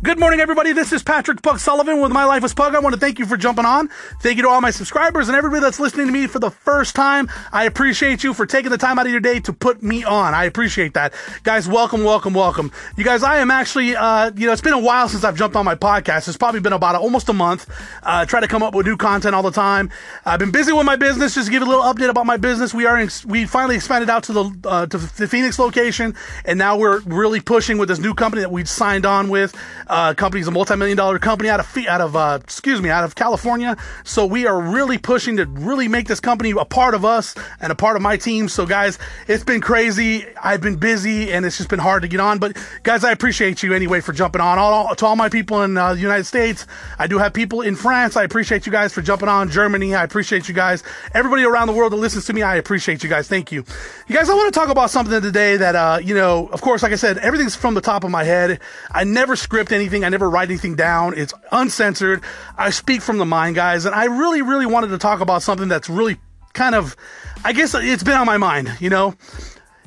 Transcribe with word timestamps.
Good 0.00 0.20
morning, 0.20 0.38
everybody. 0.38 0.72
This 0.72 0.92
is 0.92 1.02
Patrick 1.02 1.42
Pug 1.42 1.58
Sullivan 1.58 2.00
with 2.00 2.12
My 2.12 2.24
Life 2.24 2.44
as 2.44 2.54
Pug. 2.54 2.76
I 2.76 2.78
want 2.78 2.94
to 2.94 3.00
thank 3.00 3.18
you 3.18 3.26
for 3.26 3.36
jumping 3.36 3.64
on. 3.64 3.88
Thank 4.22 4.36
you 4.36 4.44
to 4.44 4.48
all 4.48 4.60
my 4.60 4.70
subscribers 4.70 5.26
and 5.26 5.36
everybody 5.36 5.60
that's 5.60 5.80
listening 5.80 6.06
to 6.06 6.12
me 6.12 6.28
for 6.28 6.38
the 6.38 6.52
first 6.52 6.94
time. 6.94 7.28
I 7.52 7.64
appreciate 7.64 8.22
you 8.22 8.32
for 8.32 8.46
taking 8.46 8.70
the 8.70 8.78
time 8.78 9.00
out 9.00 9.06
of 9.06 9.12
your 9.12 9.20
day 9.20 9.40
to 9.40 9.52
put 9.52 9.82
me 9.82 10.04
on. 10.04 10.34
I 10.34 10.44
appreciate 10.44 10.94
that. 10.94 11.14
Guys, 11.42 11.66
welcome, 11.66 12.04
welcome, 12.04 12.32
welcome. 12.32 12.70
You 12.96 13.02
guys, 13.02 13.24
I 13.24 13.38
am 13.38 13.50
actually, 13.50 13.96
uh, 13.96 14.30
you 14.36 14.46
know, 14.46 14.52
it's 14.52 14.62
been 14.62 14.72
a 14.72 14.78
while 14.78 15.08
since 15.08 15.24
I've 15.24 15.36
jumped 15.36 15.56
on 15.56 15.64
my 15.64 15.74
podcast. 15.74 16.28
It's 16.28 16.36
probably 16.36 16.60
been 16.60 16.72
about 16.72 16.94
almost 16.94 17.28
a 17.28 17.32
month. 17.32 17.68
Uh, 18.04 18.24
try 18.24 18.38
to 18.38 18.48
come 18.48 18.62
up 18.62 18.76
with 18.76 18.86
new 18.86 18.96
content 18.96 19.34
all 19.34 19.42
the 19.42 19.50
time. 19.50 19.90
I've 20.24 20.38
been 20.38 20.52
busy 20.52 20.72
with 20.72 20.86
my 20.86 20.96
business. 20.96 21.34
Just 21.34 21.50
give 21.50 21.62
a 21.62 21.66
little 21.66 21.82
update 21.82 22.08
about 22.08 22.24
my 22.24 22.36
business. 22.36 22.72
We 22.72 22.86
are, 22.86 23.00
in, 23.00 23.10
we 23.26 23.46
finally 23.46 23.74
expanded 23.74 24.10
out 24.10 24.22
to 24.24 24.32
the, 24.32 24.58
uh, 24.64 24.86
to 24.86 24.96
the 24.96 25.26
Phoenix 25.26 25.58
location 25.58 26.14
and 26.44 26.56
now 26.56 26.78
we're 26.78 27.00
really 27.00 27.40
pushing 27.40 27.78
with 27.78 27.88
this 27.88 27.98
new 27.98 28.14
company 28.14 28.42
that 28.42 28.52
we 28.52 28.64
signed 28.64 29.04
on 29.04 29.28
with. 29.28 29.56
Uh, 29.88 30.14
company's 30.14 30.46
a 30.46 30.50
multi-million 30.50 30.96
dollar 30.96 31.18
company 31.18 31.48
out 31.48 31.60
of 31.60 31.76
out 31.86 32.00
of 32.00 32.16
uh, 32.16 32.38
excuse 32.42 32.80
me 32.82 32.90
out 32.90 33.04
of 33.04 33.14
California. 33.14 33.76
So 34.04 34.26
we 34.26 34.46
are 34.46 34.60
really 34.60 34.98
pushing 34.98 35.36
to 35.38 35.46
really 35.46 35.88
make 35.88 36.08
this 36.08 36.20
company 36.20 36.50
a 36.50 36.64
part 36.64 36.94
of 36.94 37.04
us 37.04 37.34
and 37.60 37.72
a 37.72 37.74
part 37.74 37.96
of 37.96 38.02
my 38.02 38.16
team. 38.16 38.48
So 38.48 38.66
guys, 38.66 38.98
it's 39.26 39.44
been 39.44 39.60
crazy. 39.60 40.26
I've 40.42 40.60
been 40.60 40.76
busy 40.76 41.32
and 41.32 41.46
it's 41.46 41.56
just 41.56 41.70
been 41.70 41.78
hard 41.78 42.02
to 42.02 42.08
get 42.08 42.20
on. 42.20 42.38
But 42.38 42.56
guys, 42.82 43.04
I 43.04 43.12
appreciate 43.12 43.62
you 43.62 43.72
anyway 43.72 44.00
for 44.00 44.12
jumping 44.12 44.40
on. 44.40 44.58
All, 44.58 44.94
to 44.94 45.06
all 45.06 45.16
my 45.16 45.28
people 45.28 45.62
in 45.62 45.76
uh, 45.76 45.94
the 45.94 46.00
United 46.00 46.24
States, 46.24 46.66
I 46.98 47.06
do 47.06 47.18
have 47.18 47.32
people 47.32 47.62
in 47.62 47.76
France. 47.76 48.16
I 48.16 48.24
appreciate 48.24 48.66
you 48.66 48.72
guys 48.72 48.92
for 48.92 49.02
jumping 49.02 49.28
on. 49.28 49.50
Germany, 49.50 49.94
I 49.94 50.04
appreciate 50.04 50.48
you 50.48 50.54
guys. 50.54 50.82
Everybody 51.14 51.44
around 51.44 51.68
the 51.68 51.72
world 51.72 51.92
that 51.92 51.96
listens 51.96 52.26
to 52.26 52.32
me, 52.32 52.42
I 52.42 52.56
appreciate 52.56 53.02
you 53.02 53.08
guys. 53.08 53.28
Thank 53.28 53.52
you. 53.52 53.64
You 54.06 54.14
guys, 54.14 54.28
I 54.28 54.34
want 54.34 54.52
to 54.52 54.58
talk 54.58 54.68
about 54.68 54.90
something 54.90 55.20
today 55.20 55.56
that 55.56 55.74
uh, 55.74 55.98
you 56.02 56.14
know, 56.14 56.48
of 56.48 56.60
course, 56.60 56.82
like 56.82 56.92
I 56.92 56.96
said, 56.96 57.18
everything's 57.18 57.56
from 57.56 57.74
the 57.74 57.80
top 57.80 58.04
of 58.04 58.10
my 58.10 58.24
head. 58.24 58.60
I 58.90 59.04
never 59.04 59.36
script 59.36 59.72
anything. 59.78 60.04
I 60.04 60.08
never 60.08 60.28
write 60.28 60.48
anything 60.48 60.74
down. 60.74 61.14
It's 61.16 61.32
uncensored. 61.52 62.22
I 62.56 62.70
speak 62.70 63.02
from 63.02 63.18
the 63.18 63.24
mind, 63.24 63.56
guys. 63.56 63.84
And 63.84 63.94
I 63.94 64.04
really, 64.04 64.42
really 64.42 64.66
wanted 64.66 64.88
to 64.88 64.98
talk 64.98 65.20
about 65.20 65.42
something 65.42 65.68
that's 65.68 65.88
really 65.88 66.18
kind 66.52 66.74
of, 66.74 66.96
I 67.44 67.52
guess 67.52 67.74
it's 67.74 68.02
been 68.02 68.14
on 68.14 68.26
my 68.26 68.36
mind, 68.36 68.76
you 68.80 68.90
know? 68.90 69.14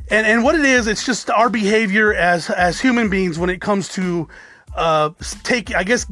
And, 0.10 0.28
and 0.28 0.44
what 0.44 0.56
it 0.56 0.66
is, 0.66 0.88
it's 0.88 1.06
just 1.06 1.30
our 1.30 1.50
behavior 1.50 2.14
as, 2.14 2.50
as 2.50 2.80
human 2.80 3.10
beings 3.10 3.40
when 3.40 3.50
it 3.50 3.62
comes 3.62 3.90
to, 3.90 4.28
uh, 4.76 5.12
take, 5.44 5.76
I 5.76 5.84
guess, 5.84 6.06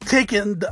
taking, 0.00 0.62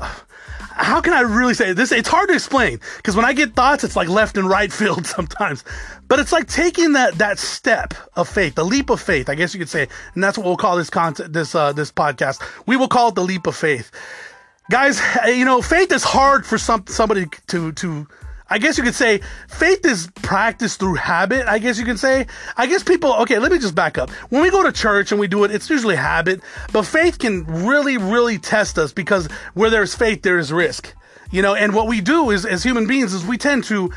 how 0.79 1.01
can 1.01 1.13
I 1.13 1.21
really 1.21 1.55
say 1.55 1.73
this? 1.73 1.91
It's 1.91 2.09
hard 2.09 2.29
to 2.29 2.35
explain 2.35 2.81
because 2.97 3.17
when 3.17 3.25
I 3.25 3.33
get 3.33 3.55
thoughts, 3.55 3.85
it's 3.85 3.97
like 3.97 4.09
left 4.09 4.37
and 4.39 4.49
right 4.49 4.73
field 4.81 5.07
sometimes. 5.07 5.65
But 6.07 6.21
it's 6.21 6.33
like 6.33 6.47
taking 6.47 6.93
that 6.93 7.19
that 7.19 7.39
step 7.39 7.95
of 8.15 8.29
faith, 8.29 8.55
the 8.55 8.65
leap 8.65 8.91
of 8.91 9.01
faith, 9.01 9.29
I 9.29 9.35
guess 9.35 9.53
you 9.53 9.59
could 9.59 9.69
say, 9.69 9.89
and 10.15 10.23
that's 10.23 10.39
what 10.39 10.47
we'll 10.47 10.57
call 10.57 10.77
this 10.77 10.91
content, 10.91 11.33
this 11.33 11.55
uh, 11.55 11.73
this 11.73 11.91
podcast. 11.91 12.43
We 12.67 12.77
will 12.77 12.89
call 12.89 13.09
it 13.09 13.17
the 13.17 13.25
leap 13.25 13.47
of 13.47 13.57
faith, 13.57 13.91
guys. 14.71 15.01
You 15.27 15.45
know, 15.45 15.61
faith 15.61 15.93
is 15.93 16.05
hard 16.05 16.47
for 16.47 16.59
some 16.59 16.85
somebody 16.87 17.27
to 17.49 17.73
to 17.73 18.07
I 18.51 18.59
guess 18.59 18.79
you 18.79 18.85
could 18.85 18.95
say 18.95 19.21
faith 19.49 19.85
is 19.85 20.09
practiced 20.23 20.81
through 20.81 20.95
habit. 20.95 21.47
I 21.47 21.59
guess 21.59 21.79
you 21.79 21.85
can 21.85 21.99
say. 21.99 22.27
I 22.57 22.67
guess 22.67 22.83
people, 22.83 23.13
okay, 23.23 23.39
let 23.39 23.53
me 23.53 23.59
just 23.59 23.75
back 23.75 23.99
up. 23.99 24.11
When 24.31 24.43
we 24.43 24.51
go 24.51 24.63
to 24.63 24.73
church 24.73 25.13
and 25.13 25.21
we 25.21 25.29
do 25.29 25.45
it, 25.45 25.51
it's 25.51 25.69
usually 25.69 25.97
habit, 25.97 26.41
but 26.73 26.85
faith 26.85 27.19
can 27.19 27.45
really, 27.67 27.99
really 27.99 28.39
test 28.39 28.79
us 28.79 28.93
because 28.93 29.27
where 29.55 29.71
there's 29.71 29.95
faith, 29.95 30.23
there 30.23 30.39
is 30.39 30.53
risk. 30.53 30.95
You 31.31 31.43
know, 31.43 31.55
and 31.55 31.75
what 31.75 31.89
we 31.89 32.01
do 32.01 32.31
is, 32.31 32.47
as 32.47 32.63
human 32.63 32.87
beings, 32.87 33.13
is 33.13 33.25
we 33.25 33.37
tend 33.37 33.65
to 33.65 33.93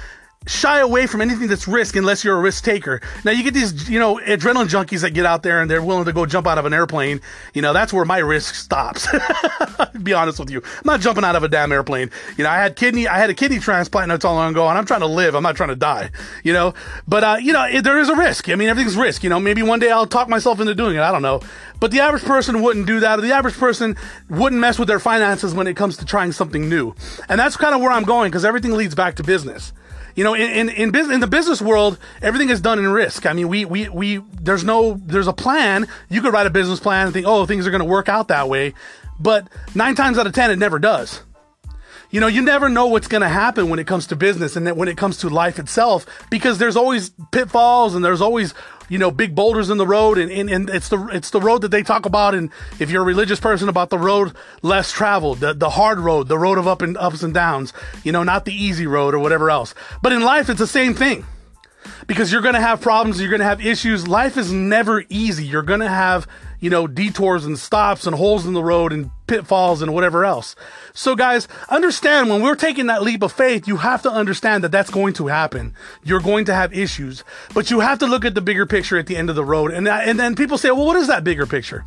shy 0.48 0.80
away 0.80 1.06
from 1.06 1.22
anything 1.22 1.48
that's 1.48 1.68
risk 1.68 1.96
unless 1.96 2.24
you're 2.24 2.36
a 2.36 2.42
risk 2.42 2.64
taker. 2.64 3.00
Now 3.24 3.32
you 3.32 3.44
get 3.44 3.54
these, 3.54 3.88
you 3.88 4.00
know, 4.00 4.16
adrenaline 4.18 4.70
junkies 4.70 5.02
that 5.02 5.12
get 5.12 5.24
out 5.24 5.44
there 5.44 5.62
and 5.62 5.70
they're 5.70 5.84
willing 5.84 6.06
to 6.06 6.14
go 6.14 6.26
jump 6.26 6.48
out 6.48 6.58
of 6.58 6.66
an 6.66 6.74
airplane. 6.74 7.22
You 7.54 7.62
know, 7.62 7.74
that's 7.74 7.94
where 7.94 8.06
my 8.06 8.18
risk 8.18 8.56
stops. 8.56 9.08
be 10.04 10.14
honest 10.14 10.40
with 10.40 10.50
you. 10.50 10.58
I'm 10.64 10.82
not 10.86 11.00
jumping 11.00 11.24
out 11.24 11.36
of 11.36 11.44
a 11.44 11.48
damn 11.48 11.72
airplane. 11.72 12.10
You 12.38 12.44
know, 12.44 12.50
I 12.50 12.58
had 12.58 12.76
kidney, 12.76 13.08
I 13.08 13.20
had 13.20 13.30
a 13.30 13.36
kidney 13.36 13.60
transplant 13.60 14.08
not 14.08 14.24
so 14.24 14.34
long 14.34 14.52
ago 14.52 14.68
and 14.68 14.80
I'm 14.80 14.86
trying 14.86 15.02
to 15.02 15.08
live. 15.08 15.36
I'm 15.36 15.44
not 15.44 15.56
trying 15.56 15.70
to 15.70 15.76
die, 15.76 16.10
you 16.44 16.54
know, 16.54 16.74
but, 17.08 17.24
uh, 17.24 17.38
you 17.40 17.54
know, 17.54 17.66
it, 17.66 17.84
there 17.84 18.00
is 18.00 18.10
a 18.10 18.16
risk. 18.16 18.50
I 18.50 18.56
mean, 18.56 18.68
everything's 18.68 18.98
risk, 18.98 19.24
you 19.24 19.30
know, 19.30 19.40
maybe 19.40 19.62
one 19.62 19.80
day 19.80 19.92
I'll 19.92 20.08
talk 20.08 20.28
myself 20.28 20.60
into 20.60 20.74
doing 20.74 20.96
it. 20.96 21.02
I 21.02 21.12
don't 21.12 21.22
know. 21.22 21.42
But 21.80 21.92
the 21.92 22.00
average 22.00 22.24
person 22.24 22.62
wouldn't 22.62 22.86
do 22.86 23.00
that. 23.00 23.18
Or 23.18 23.22
the 23.24 23.34
average 23.34 23.56
person 23.56 23.98
wouldn't 24.30 24.62
mess 24.62 24.78
with 24.78 24.88
their 24.88 25.00
finances 25.00 25.54
when 25.54 25.66
it 25.66 25.76
comes 25.76 25.98
to 25.98 26.06
trying 26.06 26.32
something 26.32 26.70
new. 26.70 26.94
And 27.28 27.40
that's 27.40 27.58
kind 27.58 27.74
of 27.74 27.82
where 27.82 27.92
I'm 27.92 28.04
going 28.04 28.30
because 28.30 28.46
everything 28.46 28.74
leads 28.74 28.94
back 28.94 29.16
to 29.16 29.24
business. 29.24 29.74
You 30.16 30.24
know, 30.24 30.34
in 30.34 30.50
in 30.50 30.70
in, 30.70 30.92
business, 30.92 31.16
in 31.16 31.22
the 31.22 31.28
business 31.28 31.62
world, 31.62 31.98
everything 32.22 32.50
is 32.50 32.62
done 32.62 32.80
in 32.80 32.88
risk. 32.88 33.26
I 33.26 33.34
mean, 33.34 33.48
we 33.48 33.66
we 33.66 33.90
we 33.90 34.18
there's 34.34 34.64
no 34.64 35.00
there's 35.06 35.28
a 35.28 35.34
plan. 35.34 35.88
You 36.10 36.22
could 36.22 36.34
write 36.34 36.48
a 36.48 36.52
business 36.52 36.80
plan 36.80 37.08
and 37.08 37.14
think, 37.14 37.28
oh, 37.28 37.46
things 37.46 37.66
are 37.68 37.72
going 37.72 37.80
to 37.80 37.86
work 37.86 38.10
out 38.10 38.28
that 38.30 38.50
way, 38.50 38.74
but 39.20 39.48
nine 39.76 39.96
times 39.96 40.18
out 40.18 40.28
of 40.28 40.34
ten, 40.34 40.52
it 40.52 40.60
never 40.60 40.80
does. 40.80 41.22
You 42.12 42.20
know, 42.20 42.28
you 42.28 42.42
never 42.42 42.70
know 42.70 42.88
what's 42.88 43.08
going 43.08 43.22
to 43.22 43.30
happen 43.30 43.70
when 43.70 43.80
it 43.80 43.88
comes 43.88 44.08
to 44.08 44.16
business 44.16 44.56
and 44.56 44.70
when 44.76 44.88
it 44.88 44.98
comes 44.98 45.18
to 45.20 45.30
life 45.30 45.60
itself 45.60 46.06
because 46.30 46.58
there's 46.58 46.76
always 46.76 47.12
pitfalls 47.32 47.96
and 47.96 48.04
there's 48.04 48.22
always 48.22 48.54
you 48.90 48.98
know, 48.98 49.10
big 49.10 49.34
boulders 49.34 49.70
in 49.70 49.78
the 49.78 49.88
road, 49.88 50.18
and, 50.18 50.30
and, 50.30 50.50
and 50.50 50.70
it's 50.70 50.90
the 50.90 51.02
it's 51.14 51.30
the 51.30 51.40
road 51.40 51.62
that 51.62 51.72
they 51.72 51.82
talk 51.82 52.06
about. 52.06 52.36
And 52.36 52.50
if 52.78 52.92
you're 52.92 53.04
a 53.04 53.06
religious 53.06 53.40
person, 53.40 53.70
about 53.70 53.90
the 53.90 53.98
road 53.98 54.36
less 54.64 54.92
traveled, 54.92 55.40
the 55.40 55.54
the 55.54 55.70
hard 55.70 55.98
road, 55.98 56.28
the 56.28 56.38
road 56.38 56.58
of 56.58 56.68
up 56.68 56.82
and 56.82 56.98
ups 56.98 57.24
and 57.24 57.34
downs. 57.34 57.72
You 58.04 58.12
know, 58.12 58.24
not 58.24 58.44
the 58.44 58.54
easy 58.54 58.88
road 58.88 59.14
or 59.14 59.20
whatever 59.20 59.50
else. 59.50 59.74
But 60.02 60.12
in 60.12 60.22
life, 60.24 60.50
it's 60.50 60.60
the 60.60 60.68
same 60.68 60.94
thing 60.94 61.26
because 62.06 62.32
you're 62.34 62.42
going 62.42 62.56
to 62.56 62.62
have 62.62 62.82
problems, 62.82 63.22
you're 63.22 63.30
going 63.30 63.40
to 63.40 63.46
have 63.46 63.66
issues. 63.66 64.10
Life 64.10 64.38
is 64.38 64.52
never 64.52 65.06
easy. 65.10 65.46
You're 65.46 65.62
going 65.62 65.80
to 65.80 65.90
have, 65.90 66.28
you 66.62 66.70
know, 66.70 66.88
detours 66.88 67.44
and 67.44 67.60
stops 67.60 68.08
and 68.08 68.16
holes 68.16 68.46
in 68.46 68.54
the 68.54 68.64
road 68.64 68.94
and 68.94 69.12
pitfalls 69.28 69.82
and 69.82 69.94
whatever 69.94 70.24
else. 70.24 70.56
So 70.94 71.16
guys, 71.16 71.48
understand 71.70 72.30
when 72.30 72.42
we're 72.42 72.56
taking 72.56 72.86
that 72.86 73.02
leap 73.02 73.24
of 73.24 73.34
faith, 73.34 73.68
you 73.68 73.78
have 73.78 74.04
to 74.04 74.12
understand 74.12 74.64
that 74.64 74.72
that's 74.72 74.92
going 74.92 75.14
to 75.16 75.28
happen. 75.28 75.74
You're 76.04 76.22
going 76.22 76.46
to 76.46 76.54
have 76.54 76.74
issues, 76.74 77.24
but 77.54 77.70
you 77.70 77.82
have 77.82 78.00
to 78.00 78.08
look 78.08 78.24
at 78.24 78.36
the 78.36 78.42
bigger 78.42 78.66
picture 78.66 78.98
at 78.98 79.08
the 79.08 79.18
end 79.18 79.30
of 79.30 79.36
the 79.36 79.44
road. 79.44 79.72
And 79.72 79.88
and 79.88 80.20
then 80.20 80.36
people 80.36 80.58
say, 80.58 80.72
"Well, 80.72 80.86
what 80.86 80.98
is 80.98 81.08
that 81.08 81.24
bigger 81.24 81.46
picture?" 81.46 81.84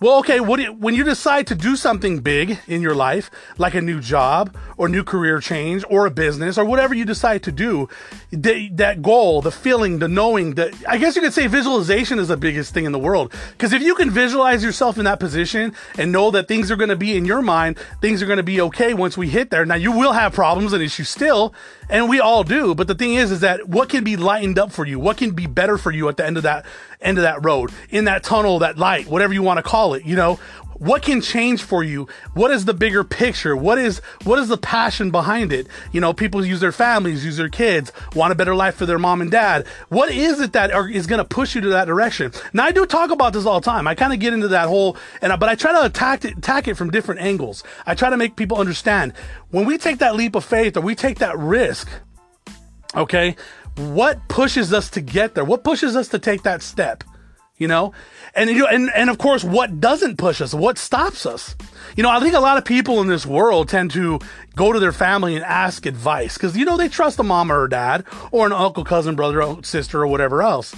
Well, 0.00 0.18
okay, 0.20 0.36
you, 0.36 0.72
when 0.74 0.94
you 0.94 1.02
decide 1.02 1.48
to 1.48 1.56
do 1.56 1.74
something 1.74 2.20
big 2.20 2.60
in 2.68 2.82
your 2.82 2.94
life, 2.94 3.32
like 3.58 3.74
a 3.74 3.80
new 3.80 4.00
job 4.00 4.56
or 4.76 4.88
new 4.88 5.02
career 5.02 5.40
change 5.40 5.84
or 5.90 6.06
a 6.06 6.10
business 6.10 6.56
or 6.56 6.64
whatever 6.64 6.94
you 6.94 7.04
decide 7.04 7.42
to 7.42 7.52
do, 7.52 7.88
the, 8.30 8.68
that 8.74 9.02
goal, 9.02 9.42
the 9.42 9.50
feeling, 9.50 9.98
the 9.98 10.06
knowing, 10.06 10.54
that 10.54 10.72
I 10.86 10.98
guess 10.98 11.16
you 11.16 11.22
could 11.22 11.32
say 11.32 11.48
visualization 11.48 12.20
is 12.20 12.28
the 12.28 12.36
biggest 12.36 12.72
thing 12.72 12.84
in 12.84 12.92
the 12.92 12.98
world. 12.98 13.34
Because 13.50 13.72
if 13.72 13.82
you 13.82 13.96
can 13.96 14.08
visualize 14.08 14.62
yourself 14.62 14.98
in 14.98 15.04
that 15.06 15.18
position 15.18 15.74
and 15.98 16.12
know 16.12 16.30
that 16.30 16.46
things 16.46 16.70
are 16.70 16.76
going 16.76 16.90
to 16.90 16.96
be 16.96 17.16
in 17.16 17.24
your 17.24 17.42
mind, 17.42 17.76
things 18.00 18.22
are 18.22 18.26
going 18.26 18.36
to 18.36 18.44
be 18.44 18.60
okay 18.60 18.94
once 18.94 19.18
we 19.18 19.28
hit 19.28 19.50
there. 19.50 19.66
Now 19.66 19.74
you 19.74 19.90
will 19.90 20.12
have 20.12 20.32
problems 20.32 20.72
and 20.72 20.80
issues 20.80 21.08
still, 21.08 21.52
and 21.88 22.08
we 22.08 22.20
all 22.20 22.44
do. 22.44 22.74
But 22.74 22.86
the 22.86 22.94
thing 22.94 23.14
is, 23.14 23.30
is 23.30 23.40
that 23.40 23.68
what 23.68 23.88
can 23.88 24.04
be 24.04 24.16
lightened 24.16 24.58
up 24.58 24.72
for 24.72 24.86
you? 24.86 24.98
What 24.98 25.16
can 25.16 25.30
be 25.32 25.46
better 25.46 25.78
for 25.78 25.90
you 25.90 26.08
at 26.08 26.16
the 26.16 26.26
end 26.26 26.36
of 26.36 26.42
that 26.44 26.64
end 27.00 27.16
of 27.18 27.22
that 27.22 27.44
road, 27.44 27.70
in 27.90 28.04
that 28.06 28.24
tunnel, 28.24 28.58
that 28.58 28.76
light, 28.76 29.06
whatever 29.06 29.32
you 29.32 29.42
want 29.42 29.58
to 29.58 29.62
call 29.62 29.94
it, 29.94 30.04
you 30.04 30.16
know, 30.16 30.38
what 30.78 31.02
can 31.02 31.20
change 31.20 31.62
for 31.62 31.82
you? 31.82 32.08
What 32.34 32.50
is 32.50 32.64
the 32.64 32.74
bigger 32.74 33.02
picture? 33.04 33.56
What 33.56 33.78
is 33.78 33.98
what 34.24 34.38
is 34.38 34.48
the 34.48 34.56
passion 34.56 35.10
behind 35.10 35.52
it? 35.52 35.66
You 35.92 36.00
know 36.00 36.12
people 36.12 36.44
use 36.44 36.60
their 36.60 36.72
families 36.72 37.24
use 37.24 37.36
their 37.36 37.48
kids 37.48 37.92
want 38.14 38.32
a 38.32 38.36
better 38.36 38.54
life 38.54 38.76
for 38.76 38.86
their 38.86 38.98
mom 38.98 39.20
and 39.20 39.30
dad. 39.30 39.66
What 39.88 40.10
is 40.10 40.40
it 40.40 40.52
that 40.52 40.72
are, 40.72 40.88
is 40.88 41.06
going 41.06 41.18
to 41.18 41.24
push 41.24 41.54
you 41.54 41.60
to 41.62 41.68
that 41.70 41.86
direction? 41.86 42.32
Now 42.52 42.64
i 42.64 42.70
do 42.70 42.86
talk 42.86 43.10
about 43.10 43.32
this 43.32 43.44
all 43.44 43.60
the 43.60 43.64
time. 43.64 43.86
I 43.86 43.94
kind 43.94 44.12
of 44.12 44.20
get 44.20 44.32
into 44.32 44.48
that 44.48 44.68
whole 44.68 44.96
and 45.20 45.32
but 45.38 45.48
i 45.48 45.54
try 45.54 45.72
to 45.72 45.84
attack 45.84 46.24
it 46.24 46.38
attack 46.38 46.68
it 46.68 46.74
from 46.74 46.90
different 46.90 47.20
angles. 47.20 47.64
I 47.86 47.94
try 47.94 48.10
to 48.10 48.16
make 48.16 48.36
people 48.36 48.58
understand. 48.58 49.12
When 49.50 49.64
we 49.64 49.78
take 49.78 49.98
that 49.98 50.14
leap 50.14 50.34
of 50.34 50.44
faith 50.44 50.76
or 50.76 50.80
we 50.80 50.94
take 50.94 51.18
that 51.18 51.36
risk 51.38 51.77
okay 52.94 53.36
what 53.78 54.26
pushes 54.28 54.72
us 54.72 54.90
to 54.90 55.00
get 55.00 55.34
there? 55.34 55.44
What 55.44 55.64
pushes 55.64 55.96
us 55.96 56.08
to 56.08 56.18
take 56.18 56.42
that 56.42 56.62
step? 56.62 57.04
You 57.56 57.66
know, 57.66 57.92
and 58.34 58.48
you 58.50 58.68
and 58.68 58.88
and 58.94 59.10
of 59.10 59.18
course, 59.18 59.42
what 59.42 59.80
doesn't 59.80 60.16
push 60.16 60.40
us? 60.40 60.54
What 60.54 60.78
stops 60.78 61.26
us? 61.26 61.56
You 61.96 62.04
know, 62.04 62.10
I 62.10 62.20
think 62.20 62.34
a 62.34 62.40
lot 62.40 62.56
of 62.56 62.64
people 62.64 63.00
in 63.00 63.08
this 63.08 63.26
world 63.26 63.68
tend 63.68 63.90
to 63.92 64.20
go 64.54 64.72
to 64.72 64.78
their 64.78 64.92
family 64.92 65.34
and 65.34 65.44
ask 65.44 65.84
advice 65.84 66.34
because 66.34 66.56
you 66.56 66.64
know 66.64 66.76
they 66.76 66.88
trust 66.88 67.18
a 67.18 67.24
mom 67.24 67.50
or 67.50 67.64
a 67.64 67.70
dad 67.70 68.04
or 68.30 68.46
an 68.46 68.52
uncle, 68.52 68.84
cousin, 68.84 69.16
brother, 69.16 69.56
sister, 69.62 70.02
or 70.02 70.06
whatever 70.06 70.40
else. 70.40 70.72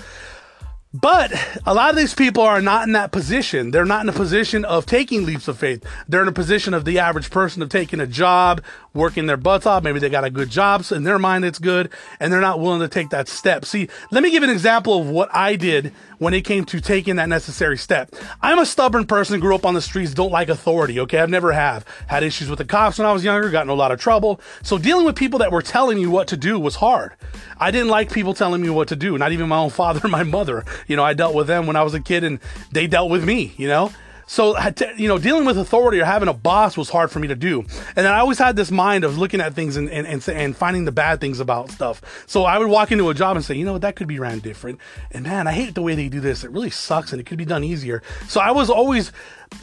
But 0.93 1.33
a 1.65 1.73
lot 1.73 1.91
of 1.91 1.97
these 1.97 2.15
people 2.17 2.43
are 2.43 2.61
not 2.61 2.85
in 2.85 2.95
that 2.95 3.13
position. 3.13 3.71
They're 3.71 3.85
not 3.85 4.03
in 4.03 4.09
a 4.09 4.13
position 4.13 4.65
of 4.65 4.87
taking 4.87 5.25
leaps 5.25 5.47
of 5.47 5.57
faith. 5.57 5.85
They're 6.09 6.23
in 6.23 6.27
a 6.27 6.33
position 6.33 6.75
of 6.75 6.85
the 6.85 6.99
average 6.99 7.31
person 7.31 7.63
of 7.63 7.69
taking 7.69 8.01
a 8.01 8.09
job, 8.09 8.61
working 8.93 9.27
their 9.27 9.37
butts 9.37 9.67
off. 9.67 9.85
Maybe 9.85 10.01
they 10.01 10.09
got 10.09 10.25
a 10.25 10.31
good 10.31 10.51
job. 10.51 10.83
So 10.83 10.97
in 10.97 11.05
their 11.05 11.21
mind, 11.21 11.45
it's 11.45 11.61
good. 11.61 11.91
And 12.19 12.33
they're 12.33 12.41
not 12.41 12.59
willing 12.59 12.81
to 12.81 12.89
take 12.89 13.11
that 13.11 13.29
step. 13.29 13.65
See, 13.67 13.89
let 14.11 14.25
me 14.25 14.33
give 14.33 14.43
an 14.43 14.51
example 14.51 15.01
of 15.01 15.09
what 15.09 15.33
I 15.33 15.55
did 15.55 15.93
when 16.19 16.35
it 16.35 16.45
came 16.45 16.65
to 16.67 16.81
taking 16.81 17.17
that 17.17 17.29
necessary 17.29 17.79
step. 17.79 18.13
I'm 18.43 18.59
a 18.59 18.67
stubborn 18.67 19.07
person, 19.07 19.39
grew 19.39 19.55
up 19.55 19.65
on 19.65 19.75
the 19.75 19.81
streets, 19.81 20.13
don't 20.13 20.33
like 20.33 20.49
authority. 20.49 20.99
Okay. 21.01 21.21
I've 21.21 21.31
never 21.31 21.53
have 21.53 21.87
had 22.09 22.25
issues 22.25 22.51
with 22.51 22.59
the 22.59 22.65
cops 22.65 22.99
when 22.99 23.07
I 23.07 23.13
was 23.13 23.23
younger, 23.23 23.49
got 23.49 23.63
in 23.63 23.71
a 23.71 23.75
lot 23.75 23.93
of 23.93 24.01
trouble. 24.01 24.41
So 24.65 24.77
dealing 24.77 25.07
with 25.07 25.15
people 25.15 25.39
that 25.39 25.53
were 25.53 25.63
telling 25.63 25.99
me 25.99 26.09
what 26.09 26.27
to 26.29 26.37
do 26.37 26.59
was 26.59 26.75
hard. 26.75 27.15
I 27.59 27.71
didn't 27.71 27.89
like 27.89 28.13
people 28.13 28.35
telling 28.35 28.61
me 28.61 28.71
what 28.71 28.89
to 28.89 28.97
do. 28.97 29.17
Not 29.17 29.31
even 29.31 29.49
my 29.49 29.59
own 29.59 29.71
father 29.81 30.01
and 30.03 30.11
my 30.11 30.25
mother. 30.25 30.65
You 30.87 30.97
know, 30.97 31.05
I 31.05 31.15
dealt 31.15 31.35
with 31.35 31.47
them 31.47 31.67
when 31.67 31.77
I 31.77 31.83
was 31.83 31.95
a 31.95 32.01
kid 32.01 32.25
and 32.25 32.41
they 32.73 32.87
dealt 32.87 33.11
with 33.11 33.25
me, 33.25 33.55
you 33.57 33.69
know? 33.69 33.91
So, 34.31 34.57
you 34.97 35.09
know, 35.09 35.19
dealing 35.19 35.45
with 35.45 35.59
authority 35.59 35.99
or 35.99 36.05
having 36.05 36.29
a 36.29 36.33
boss 36.33 36.77
was 36.77 36.89
hard 36.89 37.11
for 37.11 37.19
me 37.19 37.27
to 37.27 37.35
do. 37.35 37.65
And 37.97 38.07
I 38.07 38.21
always 38.21 38.39
had 38.39 38.55
this 38.55 38.71
mind 38.71 39.03
of 39.03 39.19
looking 39.19 39.41
at 39.41 39.55
things 39.55 39.77
and, 39.77 39.91
and, 39.91 40.07
and, 40.07 40.29
and 40.29 40.57
finding 40.57 40.85
the 40.85 40.93
bad 40.93 41.21
things 41.21 41.41
about 41.41 41.73
stuff. 41.73 42.01
So 42.29 42.45
I 42.45 42.57
would 42.57 42.69
walk 42.69 42.93
into 42.93 43.11
a 43.11 43.15
job 43.15 43.35
and 43.35 43.45
say, 43.45 43.57
you 43.57 43.65
know, 43.65 43.73
what, 43.73 43.83
that 43.83 43.97
could 43.97 44.07
be 44.07 44.21
ran 44.21 44.39
different. 44.39 44.79
And 45.11 45.25
man, 45.25 45.49
I 45.49 45.53
hate 45.53 45.75
the 45.75 45.83
way 45.83 45.97
they 45.97 46.09
do 46.09 46.21
this. 46.21 46.45
It 46.45 46.53
really 46.53 46.71
sucks 46.71 47.11
and 47.11 47.21
it 47.21 47.27
could 47.27 47.39
be 47.39 47.45
done 47.45 47.65
easier. 47.65 48.05
So 48.29 48.41
I 48.41 48.53
was 48.53 48.71
always, 48.71 49.11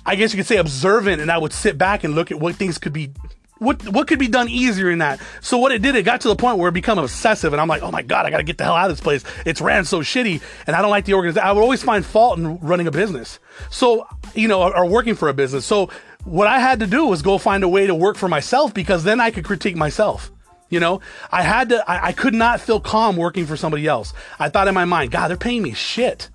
I 0.06 0.16
guess 0.16 0.34
you 0.34 0.38
could 0.38 0.48
say 0.48 0.58
observant 0.58 1.22
and 1.22 1.32
I 1.32 1.38
would 1.38 1.54
sit 1.54 1.78
back 1.78 2.04
and 2.04 2.14
look 2.14 2.30
at 2.30 2.38
what 2.38 2.56
things 2.56 2.78
could 2.78 2.92
be 2.92 3.12
what 3.60 3.88
what 3.90 4.08
could 4.08 4.20
be 4.20 4.28
done 4.28 4.50
easier 4.50 4.90
in 4.90 5.00
that? 5.00 5.20
So 5.42 5.58
what 5.58 5.72
it 5.72 5.82
did, 5.82 5.96
it 5.96 6.04
got 6.04 6.22
to 6.22 6.28
the 6.28 6.36
point 6.36 6.58
where 6.58 6.70
it 6.70 6.74
became 6.74 6.98
obsessive, 6.98 7.54
and 7.54 7.62
I'm 7.62 7.68
like, 7.68 7.82
oh 7.82 7.92
my 7.92 8.02
god, 8.02 8.26
I 8.26 8.30
got 8.30 8.38
to 8.38 8.44
get 8.44 8.58
the 8.58 8.64
hell 8.64 8.76
out 8.76 8.90
of 8.90 8.96
this 8.96 9.04
place. 9.04 9.24
It's 9.46 9.62
ran 9.62 9.86
so 9.86 10.02
shitty, 10.02 10.42
and 10.66 10.76
I 10.76 10.82
don't 10.82 10.92
like 10.92 11.06
the 11.06 11.14
organization. 11.14 11.48
I 11.48 11.52
would 11.52 11.62
always 11.62 11.84
find 11.84 12.06
fault 12.06 12.38
in 12.38 12.58
running 12.60 12.88
a 12.88 12.92
business, 12.92 13.40
so 13.70 14.08
you 14.34 14.48
know, 14.48 14.62
or, 14.62 14.76
or 14.78 14.86
working 14.86 15.16
for 15.16 15.30
a 15.30 15.34
business. 15.34 15.66
So 15.66 15.90
what 16.24 16.48
I 16.48 16.60
had 16.60 16.82
to 16.82 16.88
do 16.88 17.06
was 17.06 17.22
go 17.22 17.38
find 17.38 17.64
a 17.64 17.70
way 17.70 17.88
to 17.88 17.96
work 17.96 18.18
for 18.18 18.28
myself 18.28 18.74
because 18.74 19.04
then 19.04 19.22
I 19.22 19.32
could 19.32 19.46
critique 19.46 19.76
myself. 19.76 20.32
You 20.70 20.82
know, 20.82 21.00
I 21.32 21.44
had 21.44 21.70
to, 21.70 21.90
I, 21.90 22.08
I 22.08 22.12
could 22.12 22.34
not 22.34 22.60
feel 22.60 22.82
calm 22.82 23.16
working 23.16 23.46
for 23.46 23.56
somebody 23.56 23.88
else. 23.88 24.14
I 24.38 24.50
thought 24.50 24.68
in 24.68 24.74
my 24.74 24.84
mind, 24.84 25.12
God, 25.12 25.30
they're 25.30 25.38
paying 25.38 25.64
me 25.64 25.72
shit. 25.74 26.30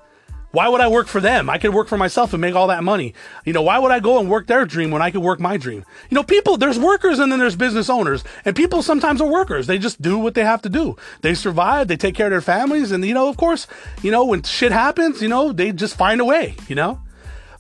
Why 0.53 0.69
would 0.69 0.83
I 0.83 0.89
work 0.89 1.09
for 1.09 1.21
them? 1.21 1.49
I 1.49 1.57
could 1.57 1.73
work 1.73 1.89
for 1.89 1.97
myself 1.97 2.35
and 2.35 2.41
make 2.41 2.55
all 2.55 2.67
that 2.67 2.85
money. 2.85 3.15
You 3.47 3.55
know, 3.55 3.63
why 3.63 3.79
would 3.79 3.91
I 3.91 4.01
go 4.01 4.21
and 4.21 4.29
work 4.29 4.47
their 4.47 4.67
dream 4.67 4.91
when 4.91 5.01
I 5.01 5.11
could 5.11 5.23
work 5.23 5.41
my 5.41 5.57
dream? 5.57 5.85
You 6.11 6.15
know, 6.15 6.23
people, 6.23 6.59
there's 6.59 6.79
workers 6.79 7.19
and 7.19 7.33
then 7.33 7.39
there's 7.39 7.57
business 7.57 7.89
owners. 7.89 8.23
And 8.45 8.55
people 8.55 8.83
sometimes 8.83 9.23
are 9.23 9.29
workers. 9.29 9.67
They 9.67 9.79
just 9.79 10.03
do 10.03 10.19
what 10.19 10.35
they 10.35 10.45
have 10.45 10.61
to 10.63 10.69
do. 10.69 10.97
They 11.23 11.35
survive, 11.35 11.89
they 11.89 11.97
take 11.97 12.15
care 12.15 12.27
of 12.27 12.33
their 12.33 12.43
families. 12.43 12.93
And, 12.93 13.03
you 13.03 13.15
know, 13.15 13.31
of 13.31 13.39
course, 13.39 13.67
you 14.03 14.11
know, 14.11 14.27
when 14.27 14.43
shit 14.43 14.73
happens, 14.73 15.23
you 15.23 15.29
know, 15.29 15.53
they 15.53 15.73
just 15.73 15.97
find 15.97 16.21
a 16.21 16.25
way, 16.25 16.55
you 16.69 16.75
know? 16.75 17.01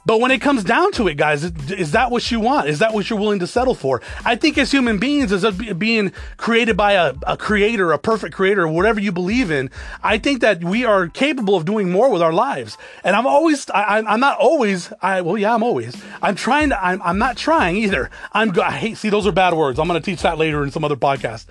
But 0.04 0.20
when 0.20 0.32
it 0.32 0.40
comes 0.40 0.64
down 0.64 0.90
to 0.93 1.06
it, 1.06 1.16
guys, 1.16 1.44
is 1.44 1.93
that 1.93 2.10
what 2.10 2.28
you 2.31 2.40
want? 2.40 2.69
Is 2.69 2.81
that 2.81 2.93
what 2.93 3.08
you're 3.08 3.19
willing 3.19 3.38
to 3.38 3.46
settle 3.46 3.75
for? 3.75 4.02
I 4.25 4.34
think 4.34 4.58
as 4.58 4.70
human 4.70 4.99
beings, 4.99 5.32
as 5.32 5.49
being 5.56 6.12
created 6.37 6.76
by 6.76 6.93
a, 6.93 7.14
a 7.25 7.37
creator, 7.37 7.93
a 7.93 7.99
perfect 7.99 8.34
creator, 8.34 8.66
whatever 8.66 8.99
you 8.99 9.12
believe 9.12 9.50
in, 9.50 9.70
I 10.02 10.19
think 10.19 10.40
that 10.40 10.64
we 10.64 10.84
are 10.84 11.06
capable 11.06 11.54
of 11.54 11.64
doing 11.64 11.90
more 11.90 12.10
with 12.10 12.20
our 12.20 12.32
lives. 12.32 12.76
And 13.04 13.14
I'm 13.14 13.26
always, 13.26 13.70
I, 13.70 13.99
am 13.99 14.20
not 14.20 14.38
always, 14.38 14.93
I, 15.00 15.20
well, 15.20 15.38
yeah, 15.38 15.54
I'm 15.54 15.62
always, 15.62 16.02
I'm 16.20 16.34
trying 16.34 16.70
to, 16.70 16.84
I'm, 16.84 17.00
I'm 17.02 17.19
not 17.19 17.37
trying 17.37 17.76
either. 17.76 18.10
I'm, 18.32 18.58
I 18.60 18.72
hate, 18.72 18.98
see, 18.98 19.08
those 19.08 19.26
are 19.26 19.32
bad 19.32 19.55
words. 19.55 19.78
I'm 19.78 19.87
going 19.87 20.00
to 20.00 20.05
teach 20.05 20.22
that 20.22 20.37
later 20.37 20.64
in 20.64 20.72
some 20.72 20.84
other 20.84 20.96
podcast 20.96 21.46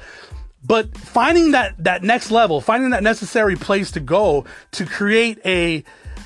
but 0.63 0.95
finding 0.95 1.51
that 1.51 1.74
that 1.83 2.04
next 2.04 2.30
level 2.30 2.62
finding 2.62 2.92
that 2.92 3.01
necessary 3.01 3.56
place 3.56 3.89
to 3.89 4.00
go 4.00 4.45
to 4.69 4.86
create 4.86 5.39
a 5.44 5.83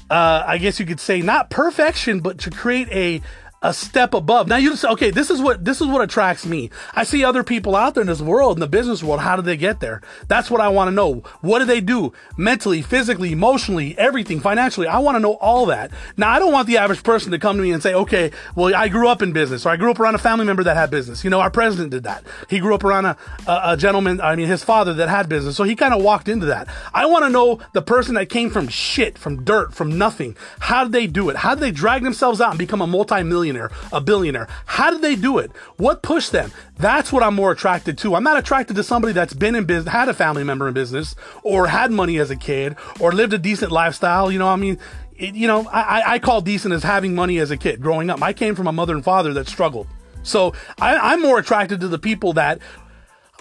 uh, 0.09 0.43
I 0.45 0.57
guess 0.57 0.79
you 0.79 0.85
could 0.85 0.99
say 0.99 1.21
not 1.21 1.49
perfection, 1.49 2.19
but 2.19 2.39
to 2.39 2.51
create 2.51 2.87
a 2.91 3.21
a 3.65 3.73
step 3.73 4.13
above. 4.13 4.47
Now 4.47 4.57
you 4.57 4.69
just 4.69 4.85
okay, 4.85 5.09
this 5.09 5.31
is 5.31 5.41
what 5.41 5.65
this 5.65 5.81
is 5.81 5.87
what 5.87 6.01
attracts 6.01 6.45
me. 6.45 6.69
I 6.93 7.03
see 7.03 7.23
other 7.23 7.43
people 7.43 7.75
out 7.75 7.95
there 7.95 8.01
in 8.01 8.07
this 8.07 8.21
world, 8.21 8.57
in 8.57 8.59
the 8.59 8.67
business 8.67 9.01
world, 9.03 9.21
how 9.21 9.35
do 9.35 9.41
they 9.41 9.57
get 9.57 9.79
there? 9.79 10.01
That's 10.27 10.51
what 10.51 10.61
I 10.61 10.69
want 10.69 10.89
to 10.89 10.91
know. 10.91 11.23
What 11.41 11.59
do 11.59 11.65
they 11.65 11.81
do? 11.81 12.13
Mentally, 12.37 12.83
physically, 12.83 13.31
emotionally, 13.31 13.97
everything, 13.97 14.39
financially. 14.39 14.85
I 14.85 14.99
want 14.99 15.15
to 15.15 15.19
know 15.19 15.33
all 15.35 15.65
that. 15.65 15.89
Now 16.15 16.29
I 16.29 16.37
don't 16.37 16.53
want 16.53 16.67
the 16.67 16.77
average 16.77 17.01
person 17.01 17.31
to 17.31 17.39
come 17.39 17.57
to 17.57 17.63
me 17.63 17.71
and 17.71 17.81
say, 17.81 17.95
okay, 17.95 18.31
well, 18.55 18.73
I 18.75 18.87
grew 18.87 19.07
up 19.07 19.23
in 19.23 19.33
business, 19.33 19.65
or 19.65 19.69
I 19.69 19.77
grew 19.77 19.89
up 19.89 19.99
around 19.99 20.13
a 20.13 20.19
family 20.19 20.45
member 20.45 20.63
that 20.63 20.77
had 20.77 20.91
business. 20.91 21.23
You 21.23 21.31
know, 21.31 21.39
our 21.39 21.49
president 21.49 21.89
did 21.89 22.03
that. 22.03 22.23
He 22.47 22.59
grew 22.59 22.75
up 22.75 22.83
around 22.83 23.05
a, 23.05 23.17
a, 23.47 23.61
a 23.73 23.77
gentleman, 23.77 24.21
I 24.21 24.35
mean 24.35 24.47
his 24.47 24.63
father 24.63 24.93
that 24.93 25.09
had 25.09 25.27
business. 25.27 25.55
So 25.55 25.63
he 25.63 25.75
kind 25.75 25.93
of 25.93 26.03
walked 26.03 26.29
into 26.29 26.45
that. 26.47 26.67
I 26.93 27.07
want 27.07 27.25
to 27.25 27.29
know 27.29 27.59
the 27.73 27.81
person 27.81 28.13
that 28.13 28.29
came 28.29 28.51
from 28.51 28.67
shit, 28.67 29.17
from 29.17 29.43
dirt, 29.43 29.73
from 29.73 29.97
nothing. 29.97 30.37
How 30.59 30.83
did 30.83 30.93
they 30.93 31.07
do 31.07 31.29
it? 31.29 31.37
How 31.37 31.55
did 31.55 31.61
they 31.61 31.71
drag 31.71 32.03
themselves 32.03 32.39
out 32.39 32.51
and 32.51 32.59
become 32.59 32.81
a 32.81 32.87
multi-millionaire? 32.87 33.54
Millionaire, 33.55 33.77
a 33.91 34.01
billionaire. 34.01 34.47
How 34.65 34.91
did 34.91 35.01
they 35.01 35.15
do 35.15 35.37
it? 35.37 35.51
What 35.77 36.01
pushed 36.01 36.31
them? 36.31 36.51
That's 36.77 37.11
what 37.11 37.23
I'm 37.23 37.35
more 37.35 37.51
attracted 37.51 37.97
to. 37.99 38.15
I'm 38.15 38.23
not 38.23 38.37
attracted 38.37 38.75
to 38.75 38.83
somebody 38.83 39.13
that's 39.13 39.33
been 39.33 39.55
in 39.55 39.65
business, 39.65 39.91
had 39.91 40.09
a 40.09 40.13
family 40.13 40.43
member 40.43 40.67
in 40.67 40.73
business, 40.73 41.15
or 41.43 41.67
had 41.67 41.91
money 41.91 42.17
as 42.17 42.29
a 42.29 42.35
kid, 42.35 42.75
or 42.99 43.11
lived 43.11 43.33
a 43.33 43.37
decent 43.37 43.71
lifestyle. 43.71 44.31
You 44.31 44.39
know, 44.39 44.47
I 44.47 44.55
mean, 44.55 44.77
it, 45.17 45.35
you 45.35 45.47
know, 45.47 45.67
I, 45.71 46.15
I 46.15 46.19
call 46.19 46.41
decent 46.41 46.73
as 46.73 46.83
having 46.83 47.15
money 47.15 47.39
as 47.39 47.51
a 47.51 47.57
kid 47.57 47.81
growing 47.81 48.09
up. 48.09 48.21
I 48.21 48.33
came 48.33 48.55
from 48.55 48.67
a 48.67 48.71
mother 48.71 48.93
and 48.93 49.03
father 49.03 49.33
that 49.33 49.47
struggled. 49.47 49.87
So 50.23 50.53
I, 50.79 51.13
I'm 51.13 51.21
more 51.21 51.37
attracted 51.37 51.79
to 51.81 51.87
the 51.87 51.99
people 51.99 52.33
that 52.33 52.59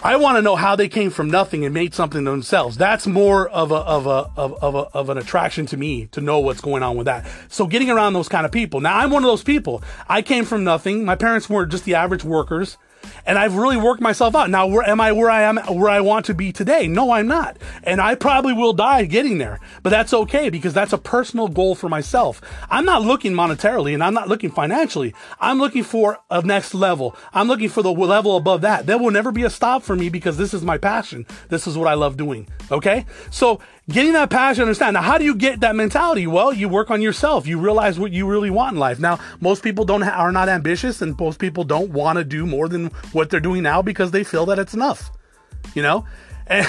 I 0.03 0.17
want 0.17 0.37
to 0.37 0.41
know 0.41 0.55
how 0.55 0.75
they 0.75 0.89
came 0.89 1.09
from 1.09 1.31
nothing 1.31 1.63
and 1.63 1.73
made 1.73 1.93
something 1.93 2.25
themselves. 2.25 2.77
That's 2.77 3.07
more 3.07 3.47
of 3.47 3.71
a 3.71 3.75
of 3.75 4.05
a 4.05 4.29
of, 4.35 4.53
of 4.61 4.75
a 4.75 4.79
of 4.93 5.09
an 5.09 5.17
attraction 5.17 5.65
to 5.67 5.77
me 5.77 6.07
to 6.07 6.21
know 6.21 6.39
what's 6.39 6.61
going 6.61 6.83
on 6.83 6.97
with 6.97 7.05
that. 7.05 7.25
So 7.47 7.65
getting 7.65 7.89
around 7.89 8.13
those 8.13 8.29
kind 8.29 8.45
of 8.45 8.51
people. 8.51 8.81
Now 8.81 8.97
I'm 8.97 9.09
one 9.09 9.23
of 9.23 9.27
those 9.27 9.43
people. 9.43 9.81
I 10.09 10.21
came 10.21 10.45
from 10.45 10.63
nothing. 10.63 11.05
My 11.05 11.15
parents 11.15 11.49
were 11.49 11.65
just 11.65 11.85
the 11.85 11.95
average 11.95 12.23
workers 12.23 12.77
and 13.25 13.37
I've 13.37 13.55
really 13.55 13.77
worked 13.77 14.01
myself 14.01 14.35
out. 14.35 14.49
Now, 14.49 14.67
where 14.67 14.87
am 14.87 15.01
I 15.01 15.11
where 15.11 15.29
I 15.29 15.43
am 15.43 15.57
where 15.57 15.89
I 15.89 16.01
want 16.01 16.25
to 16.27 16.33
be 16.33 16.51
today? 16.51 16.87
No, 16.87 17.11
I'm 17.11 17.27
not. 17.27 17.57
And 17.83 18.01
I 18.01 18.15
probably 18.15 18.53
will 18.53 18.73
die 18.73 19.05
getting 19.05 19.37
there. 19.37 19.59
But 19.83 19.89
that's 19.89 20.13
okay 20.13 20.49
because 20.49 20.73
that's 20.73 20.93
a 20.93 20.97
personal 20.97 21.47
goal 21.47 21.75
for 21.75 21.89
myself. 21.89 22.41
I'm 22.69 22.85
not 22.85 23.01
looking 23.01 23.33
monetarily 23.33 23.93
and 23.93 24.03
I'm 24.03 24.13
not 24.13 24.27
looking 24.27 24.51
financially. 24.51 25.13
I'm 25.39 25.59
looking 25.59 25.83
for 25.83 26.19
a 26.29 26.41
next 26.41 26.73
level. 26.73 27.15
I'm 27.33 27.47
looking 27.47 27.69
for 27.69 27.81
the 27.81 27.91
level 27.91 28.37
above 28.37 28.61
that. 28.61 28.85
There 28.85 28.97
will 28.97 29.11
never 29.11 29.31
be 29.31 29.43
a 29.43 29.49
stop 29.49 29.83
for 29.83 29.95
me 29.95 30.09
because 30.09 30.37
this 30.37 30.53
is 30.53 30.63
my 30.63 30.77
passion. 30.77 31.25
This 31.49 31.67
is 31.67 31.77
what 31.77 31.87
I 31.87 31.93
love 31.93 32.17
doing. 32.17 32.47
Okay? 32.71 33.05
So 33.31 33.59
getting 33.89 34.13
that 34.13 34.29
passion, 34.29 34.63
understand. 34.63 34.95
Now, 34.95 35.01
how 35.01 35.17
do 35.17 35.25
you 35.25 35.35
get 35.35 35.61
that 35.61 35.75
mentality? 35.75 36.27
Well, 36.27 36.53
you 36.53 36.69
work 36.69 36.91
on 36.91 37.01
yourself. 37.01 37.47
You 37.47 37.59
realize 37.59 37.99
what 37.99 38.11
you 38.11 38.27
really 38.27 38.49
want 38.49 38.73
in 38.73 38.79
life. 38.79 38.99
Now, 38.99 39.19
most 39.39 39.63
people 39.63 39.85
don't 39.85 40.01
ha- 40.01 40.11
are 40.11 40.31
not 40.31 40.49
ambitious, 40.49 41.01
and 41.01 41.17
most 41.19 41.39
people 41.39 41.63
don't 41.63 41.91
want 41.91 42.17
to 42.17 42.23
do 42.23 42.45
more 42.45 42.67
than 42.67 42.87
what 43.11 43.29
they're 43.29 43.39
doing 43.39 43.63
now 43.63 43.81
because 43.81 44.11
they 44.11 44.23
feel 44.23 44.45
that 44.47 44.59
it's 44.59 44.73
enough. 44.73 45.11
You 45.73 45.81
know, 45.81 46.05
and 46.47 46.67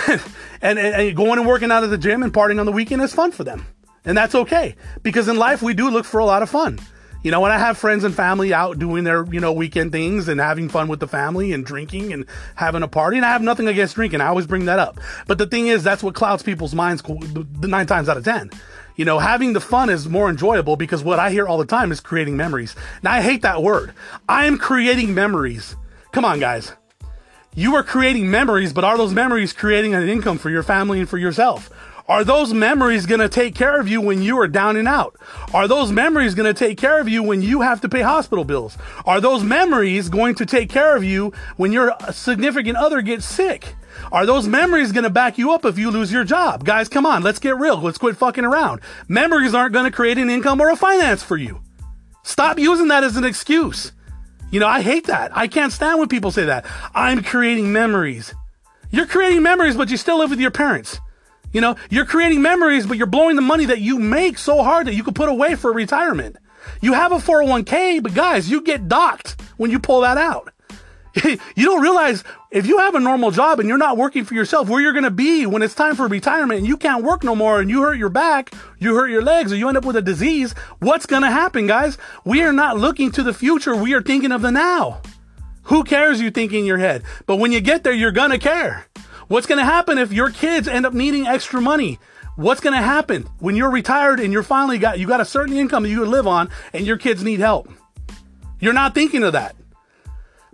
and, 0.63 0.79
and 0.79 1.17
going 1.17 1.39
and 1.39 1.47
working 1.47 1.71
out 1.71 1.85
at 1.85 1.91
the 1.91 1.99
gym 1.99 2.23
and 2.23 2.33
partying 2.33 2.61
on 2.61 2.67
the 2.67 2.73
weekend 2.73 3.03
is 3.03 3.15
fun 3.15 3.33
for 3.33 3.45
them, 3.45 3.67
and 4.05 4.17
that's 4.17 4.35
okay 4.35 4.75
because 5.03 5.29
in 5.29 5.37
life 5.37 5.63
we 5.63 5.75
do 5.75 5.91
look 5.91 6.05
for 6.05 6.19
a 6.19 6.25
lot 6.25 6.43
of 6.43 6.51
fun. 6.51 6.79
You 7.27 7.33
know, 7.33 7.41
when 7.41 7.51
I 7.51 7.59
have 7.59 7.77
friends 7.77 8.05
and 8.05 8.15
family 8.15 8.55
out 8.55 8.79
doing 8.79 9.03
their, 9.03 9.27
you 9.33 9.41
know, 9.41 9.53
weekend 9.53 9.91
things 9.91 10.29
and 10.29 10.39
having 10.39 10.69
fun 10.69 10.87
with 10.87 11.01
the 11.01 11.09
family 11.09 11.53
and 11.53 11.67
drinking 11.67 12.13
and 12.13 12.25
having 12.55 12.85
a 12.85 12.87
party, 12.87 13.17
and 13.17 13.27
I 13.27 13.31
have 13.31 13.43
nothing 13.43 13.67
against 13.67 13.97
drinking. 13.97 14.21
I 14.21 14.29
always 14.29 14.47
bring 14.47 14.67
that 14.67 14.79
up. 14.79 15.01
But 15.27 15.39
the 15.39 15.47
thing 15.49 15.67
is, 15.67 15.83
that's 15.83 16.05
what 16.05 16.15
clouds 16.15 16.45
people's 16.45 16.73
minds 16.73 17.03
nine 17.63 17.89
times 17.89 18.09
out 18.09 18.17
of 18.17 18.25
10. 18.25 18.53
You 18.95 19.07
know, 19.07 19.19
having 19.19 19.55
the 19.55 19.61
fun 19.61 19.91
is 19.91 20.09
more 20.09 20.31
enjoyable 20.31 20.77
because 20.77 21.03
what 21.03 21.19
I 21.19 21.33
hear 21.33 21.49
all 21.49 21.59
the 21.59 21.67
time 21.67 21.91
is 21.91 21.99
creating 21.99 22.37
memories. 22.37 22.77
Now, 23.03 23.15
I 23.15 23.23
hate 23.23 23.43
that 23.43 23.61
word. 23.61 23.93
I 24.29 24.47
am 24.47 24.57
creating 24.57 25.13
memories. 25.13 25.75
Come 26.13 26.25
on, 26.25 26.39
guys. 26.39 26.75
You 27.57 27.75
are 27.75 27.83
creating 27.83 28.31
memories, 28.31 28.73
but 28.73 28.85
are 28.85 28.97
those 28.97 29.13
memories 29.13 29.53
creating 29.53 29.95
an 29.95 30.09
income 30.09 30.39
for 30.39 30.51
your 30.51 30.63
family 30.63 31.01
and 31.01 31.09
for 31.09 31.19
yourself? 31.19 31.71
Are 32.09 32.23
those 32.23 32.55
memories 32.55 33.05
going 33.05 33.21
to 33.21 33.29
take 33.29 33.57
care 33.57 33.81
of 33.81 33.89
you 33.89 34.01
when 34.01 34.23
you 34.23 34.39
are 34.39 34.47
down 34.47 34.77
and 34.77 34.87
out? 34.87 35.17
Are 35.53 35.67
those 35.67 35.91
memories 35.91 36.37
going 36.37 36.53
to 36.53 36.57
take 36.57 36.79
care 36.79 37.01
of 37.01 37.09
you 37.09 37.21
when 37.21 37.43
you 37.43 37.63
have 37.63 37.81
to 37.81 37.89
pay 37.89 38.03
hospital 38.03 38.45
bills? 38.45 38.79
Are 39.07 39.21
those 39.21 39.43
memories 39.43 40.09
going 40.09 40.37
to 40.37 40.47
take 40.47 40.71
care 40.71 40.95
of 40.97 41.03
you 41.03 41.33
when 41.57 41.73
your 41.73 41.97
significant 42.13 42.77
other 42.77 43.03
gets 43.03 43.27
sick? 43.27 43.75
Are 44.13 44.25
those 44.25 44.47
memories 44.47 44.93
going 44.93 45.03
to 45.03 45.11
back 45.11 45.37
you 45.37 45.53
up 45.53 45.65
if 45.65 45.79
you 45.79 45.91
lose 45.91 46.13
your 46.13 46.23
job? 46.23 46.65
Guys, 46.65 46.89
come 46.89 47.07
on, 47.07 47.25
let's 47.25 47.41
get 47.41 47.59
real. 47.59 47.79
Let's 47.79 47.99
quit 47.99 48.17
fucking 48.17 48.45
around. 48.45 48.83
Memories 49.09 49.53
aren't 49.53 49.73
going 49.73 49.87
to 49.87 49.91
create 49.91 50.19
an 50.19 50.31
income 50.31 50.61
or 50.61 50.71
a 50.71 50.77
finance 50.77 51.25
for 51.25 51.37
you. 51.37 51.61
Stop 52.23 52.57
using 52.57 52.87
that 52.89 53.03
as 53.03 53.17
an 53.17 53.25
excuse. 53.25 53.91
You 54.53 54.61
know, 54.61 54.69
I 54.69 54.81
hate 54.81 55.09
that. 55.09 55.37
I 55.37 55.49
can't 55.49 55.73
stand 55.73 55.99
when 55.99 56.09
people 56.09 56.31
say 56.31 56.45
that. 56.45 56.67
I'm 56.95 57.25
creating 57.25 57.73
memories. 57.73 58.33
You're 58.93 59.07
creating 59.07 59.43
memories, 59.43 59.77
but 59.77 59.91
you 59.91 59.97
still 59.97 60.19
live 60.19 60.31
with 60.31 60.39
your 60.39 60.53
parents. 60.53 61.01
You 61.57 61.63
know, 61.63 61.77
you're 61.89 62.05
creating 62.05 62.43
memories, 62.43 62.85
but 62.85 62.99
you're 62.99 63.07
blowing 63.07 63.35
the 63.35 63.41
money 63.41 63.65
that 63.65 63.81
you 63.81 63.99
make 63.99 64.37
so 64.37 64.63
hard 64.63 64.87
that 64.87 64.95
you 64.95 65.03
could 65.03 65.15
put 65.15 65.31
away 65.31 65.55
for 65.55 65.73
retirement. 65.73 66.37
You 66.83 66.93
have 66.93 67.13
a 67.13 67.17
401k, 67.17 68.03
but 68.03 68.13
guys, 68.13 68.51
you 68.51 68.61
get 68.61 68.89
docked 68.89 69.41
when 69.57 69.71
you 69.71 69.79
pull 69.79 70.03
that 70.03 70.19
out. 70.19 70.53
you 71.25 71.39
don't 71.57 71.81
realize 71.81 72.25
if 72.51 72.67
you 72.67 72.77
have 72.77 72.95
a 72.95 73.01
normal 73.01 73.31
job 73.31 73.59
and 73.59 73.71
you're 73.71 73.79
not 73.79 73.97
working 73.97 74.23
for 74.23 74.35
yourself, 74.35 74.69
where 74.69 74.83
you're 74.83 74.93
going 74.93 75.05
to 75.05 75.11
be 75.11 75.47
when 75.47 75.63
it's 75.63 75.75
time 75.75 75.97
for 75.97 76.07
retirement 76.07 76.59
and 76.59 76.69
you 76.69 76.77
can't 76.77 77.03
work 77.03 77.25
no 77.25 77.35
more 77.35 77.59
and 77.59 77.71
you 77.71 77.81
hurt 77.81 77.97
your 77.97 78.11
back, 78.11 78.53
you 78.79 78.95
hurt 78.95 79.09
your 79.09 79.23
legs, 79.23 79.51
or 79.51 79.57
you 79.57 79.67
end 79.67 79.79
up 79.79 79.87
with 79.87 79.97
a 79.97 80.03
disease, 80.03 80.53
what's 80.81 81.07
going 81.07 81.23
to 81.23 81.31
happen, 81.31 81.67
guys? 81.67 81.97
We 82.27 82.43
are 82.43 82.53
not 82.53 82.77
looking 82.77 83.11
to 83.13 83.23
the 83.23 83.33
future. 83.33 83.75
We 83.75 83.95
are 83.95 84.03
thinking 84.03 84.31
of 84.31 84.43
the 84.43 84.51
now. 84.51 85.01
Who 85.63 85.85
cares 85.85 86.21
you 86.21 86.31
think 86.31 86.53
in 86.53 86.67
your 86.67 86.77
head? 86.77 87.03
But 87.25 87.37
when 87.37 87.51
you 87.51 87.63
get 87.63 87.83
there, 87.83 87.95
you're 87.95 88.13
going 88.13 88.31
to 88.31 88.39
care. 88.39 88.89
What's 89.29 89.47
going 89.47 89.59
to 89.59 89.65
happen 89.65 89.99
if 89.99 90.13
your 90.13 90.31
kids 90.31 90.69
end 90.69 90.87
up 90.87 90.95
needing 90.95 91.27
extra 91.27 91.61
money? 91.61 91.99
What's 92.37 92.61
going 92.61 92.77
to 92.77 92.83
happen 92.83 93.23
when 93.41 93.57
you're 93.57 93.71
retired 93.71 94.21
and 94.21 94.33
you're 94.33 94.43
finally 94.45 94.79
got 94.79 94.99
you 94.99 95.09
got 95.09 95.21
a 95.21 95.25
certain 95.25 95.57
income 95.57 95.83
that 95.83 95.89
you 95.89 96.05
live 96.05 96.27
on 96.27 96.49
and 96.73 96.87
your 96.87 96.97
kids 96.97 97.25
need 97.25 97.41
help? 97.41 97.69
You're 98.61 98.73
not 98.73 98.95
thinking 98.95 99.25
of 99.25 99.33
that. 99.33 99.57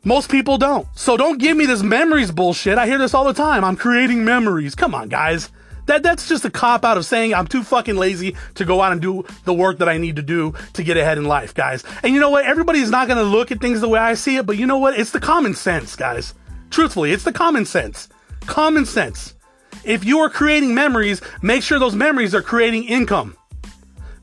Most 0.04 0.30
people 0.30 0.58
don't. 0.58 0.86
So 0.94 1.16
don't 1.16 1.38
give 1.38 1.56
me 1.56 1.66
this 1.66 1.82
memories 1.82 2.30
bullshit. 2.30 2.78
I 2.78 2.86
hear 2.86 2.98
this 2.98 3.14
all 3.14 3.24
the 3.24 3.34
time. 3.34 3.62
I'm 3.62 3.76
creating 3.76 4.24
memories. 4.24 4.74
Come 4.74 4.94
on, 4.94 5.08
guys. 5.08 5.50
That 5.86 6.02
that's 6.02 6.28
just 6.28 6.44
a 6.44 6.50
cop 6.50 6.84
out 6.84 6.96
of 6.96 7.04
saying 7.04 7.34
I'm 7.34 7.46
too 7.46 7.62
fucking 7.62 7.96
lazy 7.96 8.36
to 8.54 8.64
go 8.64 8.80
out 8.80 8.92
and 8.92 9.02
do 9.02 9.24
the 9.44 9.52
work 9.52 9.78
that 9.78 9.88
I 9.88 9.98
need 9.98 10.16
to 10.16 10.22
do 10.22 10.54
to 10.72 10.82
get 10.82 10.96
ahead 10.96 11.18
in 11.18 11.24
life, 11.24 11.52
guys. 11.52 11.84
And 12.02 12.14
you 12.14 12.20
know 12.20 12.30
what? 12.30 12.46
Everybody's 12.46 12.90
not 12.90 13.06
going 13.06 13.18
to 13.18 13.24
look 13.24 13.52
at 13.52 13.60
things 13.60 13.80
the 13.80 13.88
way 13.88 13.98
I 13.98 14.14
see 14.14 14.36
it, 14.36 14.46
but 14.46 14.56
you 14.56 14.66
know 14.66 14.78
what? 14.78 14.98
It's 14.98 15.10
the 15.10 15.20
common 15.20 15.54
sense, 15.54 15.94
guys. 15.94 16.34
Truthfully, 16.70 17.12
it's 17.12 17.24
the 17.24 17.32
common 17.32 17.66
sense. 17.66 18.08
Common 18.46 18.84
sense. 18.84 19.34
If 19.84 20.04
you 20.04 20.18
are 20.20 20.30
creating 20.30 20.74
memories, 20.74 21.20
make 21.42 21.62
sure 21.62 21.78
those 21.78 21.94
memories 21.94 22.34
are 22.34 22.42
creating 22.42 22.84
income. 22.84 23.36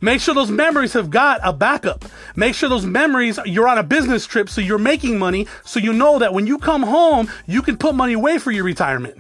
Make 0.02 0.22
sure 0.22 0.34
those 0.34 0.52
memories 0.52 0.94
have 0.94 1.10
got 1.10 1.42
a 1.44 1.52
backup. 1.52 2.06
Make 2.36 2.56
sure 2.56 2.70
those 2.70 2.86
memories, 2.86 3.38
you're 3.46 3.68
on 3.68 3.78
a 3.78 3.84
business 3.84 4.26
trip, 4.26 4.50
so 4.50 4.62
you're 4.62 4.78
making 4.78 5.20
money, 5.20 5.48
so 5.66 5.80
you 5.80 5.92
know 5.92 6.20
that 6.20 6.34
when 6.34 6.48
you 6.48 6.58
come 6.58 6.84
home, 6.84 7.30
you 7.48 7.62
can 7.62 7.76
put 7.76 7.96
money 7.96 8.14
away 8.14 8.38
for 8.38 8.52
your 8.52 8.64
retirement. 8.64 9.18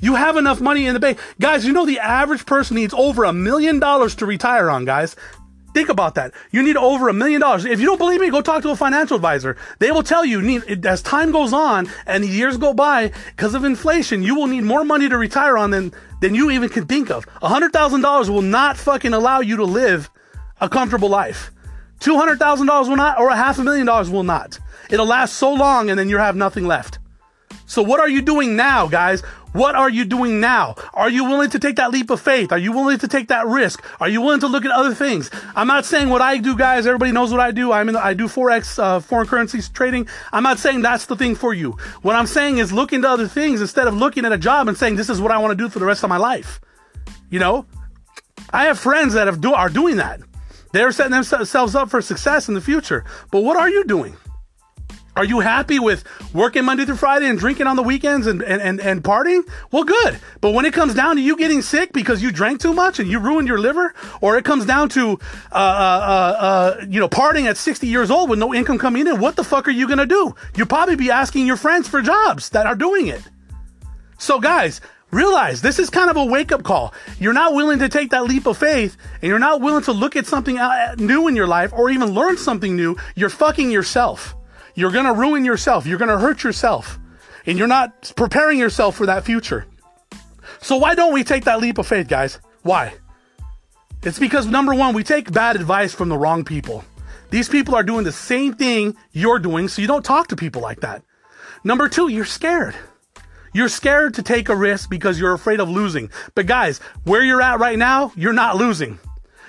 You 0.00 0.16
have 0.16 0.36
enough 0.36 0.60
money 0.60 0.86
in 0.86 0.94
the 0.94 1.00
bank. 1.00 1.18
Guys, 1.40 1.64
you 1.64 1.72
know 1.72 1.86
the 1.86 2.00
average 2.00 2.44
person 2.44 2.76
needs 2.76 2.92
over 2.92 3.24
a 3.24 3.32
million 3.32 3.78
dollars 3.78 4.14
to 4.16 4.26
retire 4.26 4.68
on, 4.68 4.84
guys. 4.84 5.16
Think 5.76 5.90
about 5.90 6.14
that. 6.14 6.32
You 6.52 6.62
need 6.62 6.78
over 6.78 7.10
a 7.10 7.12
million 7.12 7.42
dollars. 7.42 7.66
If 7.66 7.80
you 7.80 7.84
don't 7.84 7.98
believe 7.98 8.18
me, 8.18 8.30
go 8.30 8.40
talk 8.40 8.62
to 8.62 8.70
a 8.70 8.76
financial 8.76 9.14
advisor. 9.14 9.58
They 9.78 9.90
will 9.90 10.02
tell 10.02 10.24
you, 10.24 10.40
need, 10.40 10.86
as 10.86 11.02
time 11.02 11.32
goes 11.32 11.52
on 11.52 11.90
and 12.06 12.24
years 12.24 12.56
go 12.56 12.72
by, 12.72 13.12
because 13.36 13.54
of 13.54 13.62
inflation, 13.62 14.22
you 14.22 14.34
will 14.34 14.46
need 14.46 14.64
more 14.64 14.86
money 14.86 15.06
to 15.06 15.18
retire 15.18 15.58
on 15.58 15.72
than, 15.72 15.92
than 16.22 16.34
you 16.34 16.50
even 16.50 16.70
can 16.70 16.86
think 16.86 17.10
of. 17.10 17.26
$100,000 17.42 18.28
will 18.30 18.40
not 18.40 18.78
fucking 18.78 19.12
allow 19.12 19.40
you 19.40 19.58
to 19.58 19.66
live 19.66 20.08
a 20.62 20.68
comfortable 20.70 21.10
life. 21.10 21.50
$200,000 22.00 22.88
will 22.88 22.96
not, 22.96 23.20
or 23.20 23.28
a 23.28 23.36
half 23.36 23.58
a 23.58 23.62
million 23.62 23.84
dollars 23.84 24.08
will 24.08 24.22
not. 24.22 24.58
It'll 24.88 25.04
last 25.04 25.34
so 25.34 25.52
long 25.52 25.90
and 25.90 25.98
then 25.98 26.08
you 26.08 26.16
have 26.16 26.36
nothing 26.36 26.66
left. 26.66 27.00
So 27.66 27.82
what 27.82 28.00
are 28.00 28.08
you 28.08 28.22
doing 28.22 28.56
now, 28.56 28.86
guys? 28.86 29.22
What 29.56 29.74
are 29.74 29.88
you 29.88 30.04
doing 30.04 30.38
now? 30.38 30.74
Are 30.92 31.08
you 31.08 31.24
willing 31.24 31.48
to 31.48 31.58
take 31.58 31.76
that 31.76 31.90
leap 31.90 32.10
of 32.10 32.20
faith? 32.20 32.52
Are 32.52 32.58
you 32.58 32.72
willing 32.72 32.98
to 32.98 33.08
take 33.08 33.28
that 33.28 33.46
risk? 33.46 33.82
Are 34.02 34.08
you 34.08 34.20
willing 34.20 34.40
to 34.40 34.48
look 34.48 34.66
at 34.66 34.70
other 34.70 34.94
things? 34.94 35.30
I'm 35.54 35.66
not 35.66 35.86
saying 35.86 36.10
what 36.10 36.20
I 36.20 36.36
do, 36.36 36.58
guys. 36.58 36.86
Everybody 36.86 37.10
knows 37.10 37.30
what 37.30 37.40
I 37.40 37.52
do. 37.52 37.72
I'm 37.72 37.88
in, 37.88 37.96
I 37.96 38.12
do 38.12 38.26
forex, 38.26 38.78
uh, 38.78 39.00
foreign 39.00 39.26
currencies 39.26 39.70
trading. 39.70 40.08
I'm 40.30 40.42
not 40.42 40.58
saying 40.58 40.82
that's 40.82 41.06
the 41.06 41.16
thing 41.16 41.34
for 41.34 41.54
you. 41.54 41.70
What 42.02 42.16
I'm 42.16 42.26
saying 42.26 42.58
is 42.58 42.70
look 42.70 42.92
into 42.92 43.08
other 43.08 43.26
things 43.26 43.62
instead 43.62 43.88
of 43.88 43.94
looking 43.94 44.26
at 44.26 44.32
a 44.32 44.36
job 44.36 44.68
and 44.68 44.76
saying 44.76 44.96
this 44.96 45.08
is 45.08 45.22
what 45.22 45.32
I 45.32 45.38
want 45.38 45.52
to 45.52 45.64
do 45.64 45.70
for 45.70 45.78
the 45.78 45.86
rest 45.86 46.04
of 46.04 46.10
my 46.10 46.18
life. 46.18 46.60
You 47.30 47.38
know, 47.38 47.64
I 48.50 48.66
have 48.66 48.78
friends 48.78 49.14
that 49.14 49.26
have 49.26 49.40
do 49.40 49.54
are 49.54 49.70
doing 49.70 49.96
that. 49.96 50.20
They're 50.72 50.92
setting 50.92 51.12
themselves 51.12 51.74
up 51.74 51.88
for 51.88 52.02
success 52.02 52.48
in 52.48 52.54
the 52.54 52.60
future. 52.60 53.06
But 53.30 53.40
what 53.40 53.56
are 53.56 53.70
you 53.70 53.84
doing? 53.84 54.18
Are 55.16 55.24
you 55.24 55.40
happy 55.40 55.78
with 55.78 56.04
working 56.34 56.66
Monday 56.66 56.84
through 56.84 56.96
Friday 56.96 57.26
and 57.26 57.38
drinking 57.38 57.66
on 57.66 57.76
the 57.76 57.82
weekends 57.82 58.26
and, 58.26 58.42
and, 58.42 58.60
and, 58.60 58.78
and 58.80 59.02
partying? 59.02 59.48
Well, 59.72 59.84
good. 59.84 60.20
But 60.42 60.50
when 60.50 60.66
it 60.66 60.74
comes 60.74 60.92
down 60.92 61.16
to 61.16 61.22
you 61.22 61.38
getting 61.38 61.62
sick 61.62 61.94
because 61.94 62.22
you 62.22 62.30
drank 62.30 62.60
too 62.60 62.74
much 62.74 63.00
and 63.00 63.10
you 63.10 63.18
ruined 63.18 63.48
your 63.48 63.58
liver, 63.58 63.94
or 64.20 64.36
it 64.36 64.44
comes 64.44 64.66
down 64.66 64.90
to, 64.90 65.18
uh, 65.52 65.54
uh, 65.54 65.58
uh, 65.58 66.42
uh 66.42 66.84
you 66.86 67.00
know, 67.00 67.08
partying 67.08 67.46
at 67.46 67.56
60 67.56 67.86
years 67.86 68.10
old 68.10 68.28
with 68.28 68.38
no 68.38 68.52
income 68.52 68.76
coming 68.76 69.06
in, 69.06 69.18
what 69.18 69.36
the 69.36 69.44
fuck 69.44 69.66
are 69.66 69.70
you 69.70 69.86
going 69.86 69.98
to 69.98 70.06
do? 70.06 70.34
You'll 70.54 70.66
probably 70.66 70.96
be 70.96 71.10
asking 71.10 71.46
your 71.46 71.56
friends 71.56 71.88
for 71.88 72.02
jobs 72.02 72.50
that 72.50 72.66
are 72.66 72.76
doing 72.76 73.06
it. 73.06 73.22
So 74.18 74.38
guys, 74.38 74.82
realize 75.12 75.62
this 75.62 75.78
is 75.78 75.88
kind 75.88 76.10
of 76.10 76.18
a 76.18 76.24
wake 76.26 76.52
up 76.52 76.62
call. 76.62 76.92
You're 77.18 77.32
not 77.32 77.54
willing 77.54 77.78
to 77.78 77.88
take 77.88 78.10
that 78.10 78.24
leap 78.24 78.44
of 78.44 78.58
faith 78.58 78.98
and 79.22 79.30
you're 79.30 79.38
not 79.38 79.62
willing 79.62 79.84
to 79.84 79.92
look 79.92 80.14
at 80.14 80.26
something 80.26 80.58
new 80.98 81.26
in 81.26 81.36
your 81.36 81.46
life 81.46 81.72
or 81.72 81.88
even 81.88 82.10
learn 82.10 82.36
something 82.36 82.76
new. 82.76 82.98
You're 83.14 83.30
fucking 83.30 83.70
yourself. 83.70 84.35
You're 84.76 84.92
going 84.92 85.06
to 85.06 85.12
ruin 85.12 85.44
yourself. 85.44 85.86
You're 85.86 85.98
going 85.98 86.10
to 86.10 86.18
hurt 86.18 86.44
yourself. 86.44 86.98
And 87.46 87.58
you're 87.58 87.66
not 87.66 88.12
preparing 88.14 88.58
yourself 88.58 88.94
for 88.94 89.06
that 89.06 89.24
future. 89.24 89.66
So 90.60 90.76
why 90.76 90.94
don't 90.94 91.12
we 91.12 91.24
take 91.24 91.44
that 91.44 91.60
leap 91.60 91.78
of 91.78 91.86
faith, 91.86 92.08
guys? 92.08 92.38
Why? 92.62 92.94
It's 94.02 94.18
because 94.18 94.46
number 94.46 94.74
one, 94.74 94.94
we 94.94 95.02
take 95.02 95.32
bad 95.32 95.56
advice 95.56 95.94
from 95.94 96.08
the 96.08 96.18
wrong 96.18 96.44
people. 96.44 96.84
These 97.30 97.48
people 97.48 97.74
are 97.74 97.82
doing 97.82 98.04
the 98.04 98.12
same 98.12 98.54
thing 98.54 98.96
you're 99.12 99.38
doing, 99.38 99.66
so 99.66 99.82
you 99.82 99.88
don't 99.88 100.04
talk 100.04 100.28
to 100.28 100.36
people 100.36 100.62
like 100.62 100.80
that. 100.80 101.02
Number 101.64 101.88
two, 101.88 102.08
you're 102.08 102.24
scared. 102.24 102.74
You're 103.52 103.68
scared 103.68 104.14
to 104.14 104.22
take 104.22 104.48
a 104.48 104.54
risk 104.54 104.90
because 104.90 105.18
you're 105.18 105.32
afraid 105.32 105.60
of 105.60 105.70
losing. 105.70 106.10
But 106.34 106.46
guys, 106.46 106.78
where 107.04 107.24
you're 107.24 107.42
at 107.42 107.58
right 107.58 107.78
now, 107.78 108.12
you're 108.14 108.32
not 108.32 108.56
losing. 108.56 108.98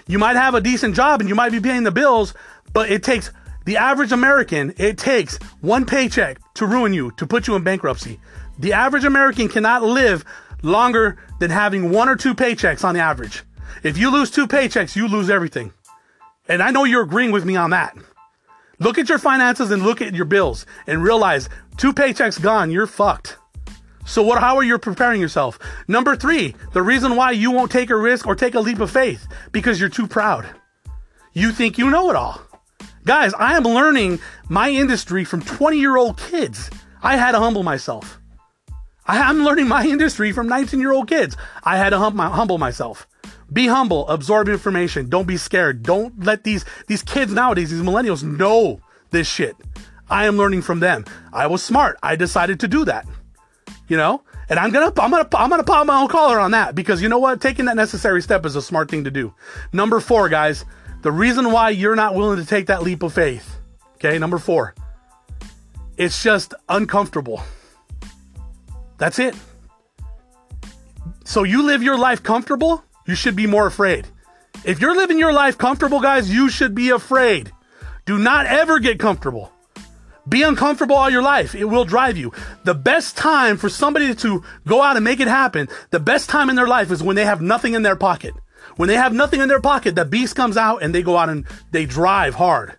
You 0.08 0.18
might 0.18 0.38
have 0.38 0.56
a 0.56 0.62
decent 0.62 0.96
job 0.96 1.20
and 1.20 1.28
you 1.28 1.36
might 1.36 1.52
be 1.52 1.60
paying 1.60 1.84
the 1.84 1.92
bills, 1.92 2.34
but 2.74 2.90
it 2.90 3.04
takes 3.04 3.32
the 3.68 3.76
average 3.76 4.14
American, 4.14 4.74
it 4.78 4.98
takes 4.98 5.38
one 5.60 5.86
paycheck 5.86 6.40
to 6.54 6.66
ruin 6.66 6.94
you, 6.94 7.12
to 7.18 7.28
put 7.28 7.48
you 7.48 7.56
in 7.58 7.66
bankruptcy. 7.66 8.18
The 8.58 8.72
average 8.72 9.04
American 9.04 9.50
cannot 9.50 9.84
live 9.84 10.24
longer 10.64 11.18
than 11.40 11.52
having 11.52 11.92
one 11.92 12.08
or 12.08 12.16
two 12.16 12.34
paychecks 12.34 12.86
on 12.86 12.96
the 12.96 13.02
average. 13.02 13.44
If 13.84 13.98
you 13.98 14.10
lose 14.10 14.32
two 14.32 14.48
paychecks, 14.48 14.96
you 14.96 15.10
lose 15.10 15.30
everything. 15.30 15.74
And 16.48 16.64
I 16.64 16.72
know 16.72 16.86
you're 16.86 17.04
agreeing 17.04 17.34
with 17.34 17.44
me 17.44 17.58
on 17.58 17.72
that. 17.72 17.98
Look 18.80 18.98
at 18.98 19.10
your 19.10 19.20
finances 19.20 19.70
and 19.70 19.84
look 19.84 20.02
at 20.02 20.16
your 20.16 20.24
bills 20.24 20.66
and 20.88 21.04
realize 21.04 21.50
two 21.76 21.92
paychecks 21.92 22.42
gone, 22.42 22.72
you're 22.72 22.88
fucked. 22.88 23.36
So 24.06 24.24
what 24.24 24.40
how 24.40 24.56
are 24.56 24.64
you 24.64 24.78
preparing 24.78 25.20
yourself? 25.20 25.60
Number 25.90 26.16
3, 26.16 26.56
the 26.72 26.82
reason 26.82 27.18
why 27.18 27.32
you 27.32 27.52
won't 27.52 27.70
take 27.70 27.90
a 27.90 27.98
risk 27.98 28.28
or 28.28 28.34
take 28.34 28.56
a 28.56 28.62
leap 28.62 28.80
of 28.80 28.92
faith 28.92 29.28
because 29.52 29.78
you're 29.78 29.90
too 29.90 30.08
proud. 30.08 30.48
You 31.34 31.52
think 31.52 31.78
you 31.78 31.90
know 31.90 32.10
it 32.10 32.16
all. 32.16 32.47
Guys, 33.08 33.34
I 33.36 33.56
am 33.56 33.64
learning 33.64 34.20
my 34.50 34.70
industry 34.70 35.24
from 35.24 35.42
20 35.42 35.80
year 35.80 35.96
old 35.96 36.18
kids. 36.18 36.70
I 37.02 37.16
had 37.16 37.32
to 37.32 37.40
humble 37.40 37.64
myself. 37.64 38.20
I, 39.06 39.30
am 39.30 39.46
learning 39.46 39.70
my 39.70 39.86
industry 39.86 40.34
from 40.34 40.50
19 40.50 40.82
year 40.82 40.92
old 40.92 41.08
kids. 41.08 41.38
I 41.64 41.78
had 41.78 41.92
to 41.92 42.00
hum, 42.00 42.18
humble 42.18 42.58
myself. 42.58 43.08
Be 43.54 43.68
humble, 43.68 44.06
absorb 44.10 44.50
information. 44.50 45.08
Don't 45.08 45.26
be 45.26 45.38
scared. 45.38 45.84
Don't 45.84 46.22
let 46.22 46.44
these, 46.44 46.66
these 46.88 47.02
kids 47.02 47.32
nowadays, 47.32 47.72
these 47.72 47.82
millennials 47.82 48.24
know 48.24 48.82
this 49.12 49.26
shit. 49.26 49.56
I 50.10 50.26
am 50.26 50.36
learning 50.36 50.64
from 50.64 50.82
them. 50.82 51.06
I 51.32 51.48
was 51.48 51.64
smart. 51.64 51.98
I 52.04 52.18
decided 52.18 52.60
to 52.60 52.68
do 52.68 52.84
that. 52.84 53.08
You 53.88 53.96
know? 53.96 54.22
And 54.50 54.60
I'm 54.60 54.72
gonna, 54.72 54.88
I'm 55.00 55.12
gonna, 55.12 55.30
I'm 55.34 55.50
gonna 55.50 55.64
pop 55.64 55.88
my 55.88 56.02
own 56.02 56.10
collar 56.10 56.42
on 56.42 56.52
that 56.52 56.76
because 56.76 57.02
you 57.02 57.08
know 57.08 57.20
what? 57.20 57.40
Taking 57.40 57.66
that 57.66 57.78
necessary 57.78 58.22
step 58.22 58.46
is 58.46 58.58
a 58.58 58.62
smart 58.62 58.92
thing 58.92 59.06
to 59.06 59.12
do. 59.12 59.34
Number 59.72 60.02
four, 60.02 60.28
guys, 60.28 60.66
the 61.08 61.12
reason 61.14 61.54
why 61.54 61.70
you're 61.70 61.96
not 61.96 62.16
willing 62.16 62.38
to 62.38 62.46
take 62.46 62.66
that 62.66 62.84
leap 62.84 63.02
of 63.02 63.14
faith, 63.14 63.60
okay, 63.94 64.20
number 64.20 64.38
four, 64.38 64.76
it's 65.96 66.22
just 66.22 66.54
uncomfortable. 66.68 67.42
That's 68.98 69.18
it. 69.18 69.34
So 71.24 71.44
you 71.44 71.64
live 71.64 71.82
your 71.82 71.98
life 71.98 72.24
comfortable, 72.24 72.84
you 73.06 73.16
should 73.16 73.38
be 73.38 73.48
more 73.48 73.68
afraid. 73.68 74.06
If 74.66 74.82
you're 74.82 74.98
living 74.98 75.18
your 75.18 75.32
life 75.32 75.58
comfortable, 75.58 76.02
guys, 76.02 76.30
you 76.30 76.50
should 76.50 76.76
be 76.76 76.90
afraid. 76.90 77.54
Do 78.06 78.18
not 78.18 78.46
ever 78.46 78.80
get 78.80 79.00
comfortable. 79.00 79.54
Be 80.28 80.44
uncomfortable 80.44 80.98
all 80.98 81.10
your 81.10 81.22
life. 81.22 81.56
It 81.56 81.64
will 81.64 81.86
drive 81.86 82.18
you. 82.18 82.34
The 82.66 82.76
best 82.76 83.16
time 83.16 83.56
for 83.56 83.70
somebody 83.70 84.14
to 84.14 84.44
go 84.66 84.82
out 84.82 84.98
and 84.98 85.06
make 85.06 85.22
it 85.22 85.30
happen, 85.30 85.70
the 85.90 86.02
best 86.02 86.30
time 86.30 86.50
in 86.50 86.58
their 86.58 86.68
life 86.68 86.92
is 86.92 87.02
when 87.02 87.16
they 87.16 87.24
have 87.24 87.42
nothing 87.42 87.76
in 87.76 87.84
their 87.84 87.96
pocket. 87.96 88.34
When 88.76 88.88
they 88.90 88.96
have 88.96 89.14
nothing 89.14 89.42
in 89.42 89.50
their 89.50 89.62
pocket, 89.62 89.96
the 89.96 90.06
beast 90.06 90.36
comes 90.36 90.58
out 90.58 90.84
and 90.84 90.94
they 90.94 91.02
go 91.02 91.18
out 91.18 91.30
and 91.30 91.46
they 91.72 91.86
drive 91.86 92.36
hard. 92.36 92.76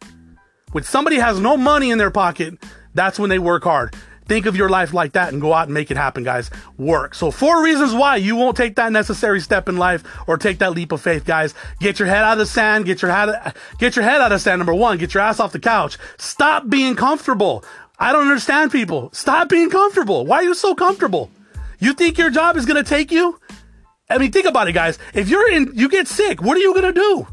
When 0.73 0.85
somebody 0.85 1.17
has 1.17 1.41
no 1.41 1.57
money 1.57 1.91
in 1.91 1.99
their 1.99 2.11
pocket, 2.11 2.63
that's 2.95 3.19
when 3.19 3.31
they 3.31 3.39
work 3.39 3.65
hard. 3.65 3.95
Think 4.27 4.45
of 4.45 4.57
your 4.57 4.69
life 4.69 4.93
like 4.93 5.13
that 5.13 5.33
and 5.33 5.41
go 5.41 5.55
out 5.55 5.69
and 5.69 5.75
make 5.75 5.91
it 5.91 5.97
happen, 5.97 6.23
guys. 6.23 6.51
Work. 6.77 7.15
So 7.15 7.31
four 7.31 7.65
reasons 7.65 7.95
why 7.95 8.17
you 8.17 8.37
won't 8.37 8.59
take 8.59 8.77
that 8.77 8.93
necessary 8.93 9.41
step 9.41 9.71
in 9.71 9.79
life 9.79 10.05
or 10.27 10.37
take 10.37 10.59
that 10.59 10.73
leap 10.73 10.93
of 10.93 11.01
faith, 11.01 11.25
guys. 11.25 11.55
Get 11.81 11.99
your 11.99 12.09
head 12.09 12.25
out 12.25 12.33
of 12.33 12.39
the 12.39 12.47
sand. 12.47 12.85
Get 12.85 13.01
your 13.01 13.11
head, 13.11 13.55
get 13.79 13.97
your 13.97 14.05
head 14.05 14.21
out 14.21 14.31
of 14.31 14.43
sand. 14.43 14.59
Number 14.59 14.75
one, 14.75 14.99
get 14.99 15.15
your 15.15 15.23
ass 15.23 15.41
off 15.41 15.53
the 15.53 15.59
couch. 15.59 15.97
Stop 16.19 16.69
being 16.69 16.95
comfortable. 16.95 17.65
I 17.99 18.13
don't 18.13 18.29
understand 18.29 18.71
people. 18.71 19.09
Stop 19.15 19.49
being 19.49 19.71
comfortable. 19.71 20.27
Why 20.27 20.37
are 20.37 20.45
you 20.45 20.55
so 20.55 20.75
comfortable? 20.75 21.31
You 21.79 21.95
think 21.95 22.19
your 22.19 22.31
job 22.31 22.57
is 22.57 22.67
going 22.67 22.83
to 22.83 22.89
take 22.89 23.11
you? 23.11 23.41
I 24.11 24.17
mean, 24.17 24.33
think 24.33 24.47
about 24.47 24.69
it, 24.69 24.73
guys. 24.73 24.99
If 25.13 25.29
you're 25.29 25.51
in, 25.53 25.73
you 25.75 25.89
get 25.89 26.09
sick, 26.09 26.41
what 26.41 26.57
are 26.57 26.61
you 26.61 26.75
to 26.81 26.93
do? 26.93 27.27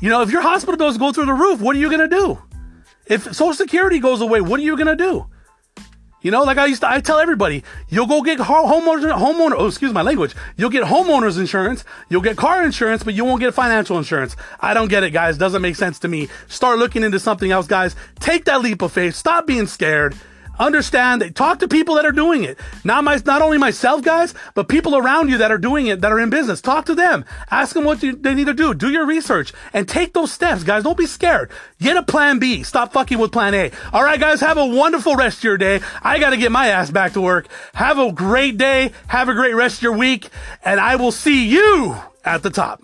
You 0.00 0.08
know, 0.08 0.22
if 0.22 0.30
your 0.30 0.40
hospital 0.40 0.76
bills 0.78 0.96
go 0.96 1.12
through 1.12 1.26
the 1.26 1.34
roof, 1.34 1.60
what 1.60 1.76
are 1.76 1.78
you 1.78 1.90
to 1.90 2.08
do? 2.08 2.38
If 3.06 3.24
Social 3.24 3.52
Security 3.52 3.98
goes 3.98 4.20
away, 4.20 4.40
what 4.40 4.58
are 4.58 4.62
you 4.62 4.76
to 4.76 4.96
do? 4.96 5.26
You 6.22 6.30
know, 6.30 6.44
like 6.44 6.56
I 6.56 6.66
used 6.66 6.82
to, 6.82 6.88
I 6.88 7.00
tell 7.00 7.18
everybody, 7.18 7.64
you'll 7.88 8.06
go 8.06 8.22
get 8.22 8.38
homeowner, 8.38 9.12
homeowner, 9.12 9.54
oh, 9.58 9.66
excuse 9.66 9.92
my 9.92 10.02
language. 10.02 10.34
You'll 10.56 10.70
get 10.70 10.84
homeowners 10.84 11.38
insurance. 11.38 11.84
You'll 12.08 12.22
get 12.22 12.36
car 12.36 12.64
insurance, 12.64 13.02
but 13.02 13.14
you 13.14 13.24
won't 13.24 13.40
get 13.40 13.52
financial 13.54 13.98
insurance. 13.98 14.36
I 14.60 14.72
don't 14.72 14.88
get 14.88 15.02
it, 15.02 15.10
guys. 15.10 15.36
Doesn't 15.36 15.60
make 15.60 15.74
sense 15.76 15.98
to 16.00 16.08
me. 16.08 16.28
Start 16.46 16.78
looking 16.78 17.02
into 17.02 17.18
something 17.18 17.50
else, 17.50 17.66
guys. 17.66 17.96
Take 18.20 18.44
that 18.44 18.62
leap 18.62 18.82
of 18.82 18.92
faith. 18.92 19.16
Stop 19.16 19.46
being 19.46 19.66
scared. 19.66 20.14
Understand, 20.58 21.34
talk 21.34 21.58
to 21.60 21.68
people 21.68 21.96
that 21.96 22.04
are 22.04 22.12
doing 22.12 22.44
it. 22.44 22.58
Not 22.84 23.04
my, 23.04 23.20
not 23.24 23.42
only 23.42 23.58
myself, 23.58 24.02
guys, 24.02 24.34
but 24.54 24.68
people 24.68 24.96
around 24.96 25.28
you 25.28 25.38
that 25.38 25.50
are 25.50 25.58
doing 25.58 25.86
it, 25.86 26.00
that 26.00 26.12
are 26.12 26.20
in 26.20 26.30
business. 26.30 26.60
Talk 26.60 26.86
to 26.86 26.94
them. 26.94 27.24
Ask 27.50 27.74
them 27.74 27.84
what 27.84 28.02
you, 28.02 28.16
they 28.16 28.34
need 28.34 28.46
to 28.46 28.54
do. 28.54 28.74
Do 28.74 28.90
your 28.90 29.06
research 29.06 29.52
and 29.72 29.88
take 29.88 30.12
those 30.12 30.32
steps, 30.32 30.64
guys. 30.64 30.84
Don't 30.84 30.98
be 30.98 31.06
scared. 31.06 31.50
Get 31.80 31.96
a 31.96 32.02
plan 32.02 32.38
B. 32.38 32.62
Stop 32.62 32.92
fucking 32.92 33.18
with 33.18 33.32
plan 33.32 33.54
A. 33.54 33.70
All 33.92 34.02
right, 34.02 34.20
guys, 34.20 34.40
have 34.40 34.58
a 34.58 34.66
wonderful 34.66 35.16
rest 35.16 35.38
of 35.38 35.44
your 35.44 35.58
day. 35.58 35.80
I 36.02 36.18
got 36.18 36.30
to 36.30 36.36
get 36.36 36.52
my 36.52 36.68
ass 36.68 36.90
back 36.90 37.12
to 37.14 37.20
work. 37.20 37.48
Have 37.74 37.98
a 37.98 38.12
great 38.12 38.58
day. 38.58 38.92
Have 39.08 39.28
a 39.28 39.34
great 39.34 39.54
rest 39.54 39.78
of 39.78 39.82
your 39.82 39.96
week 39.96 40.28
and 40.64 40.80
I 40.80 40.96
will 40.96 41.12
see 41.12 41.46
you 41.46 41.96
at 42.24 42.42
the 42.42 42.50
top. 42.50 42.82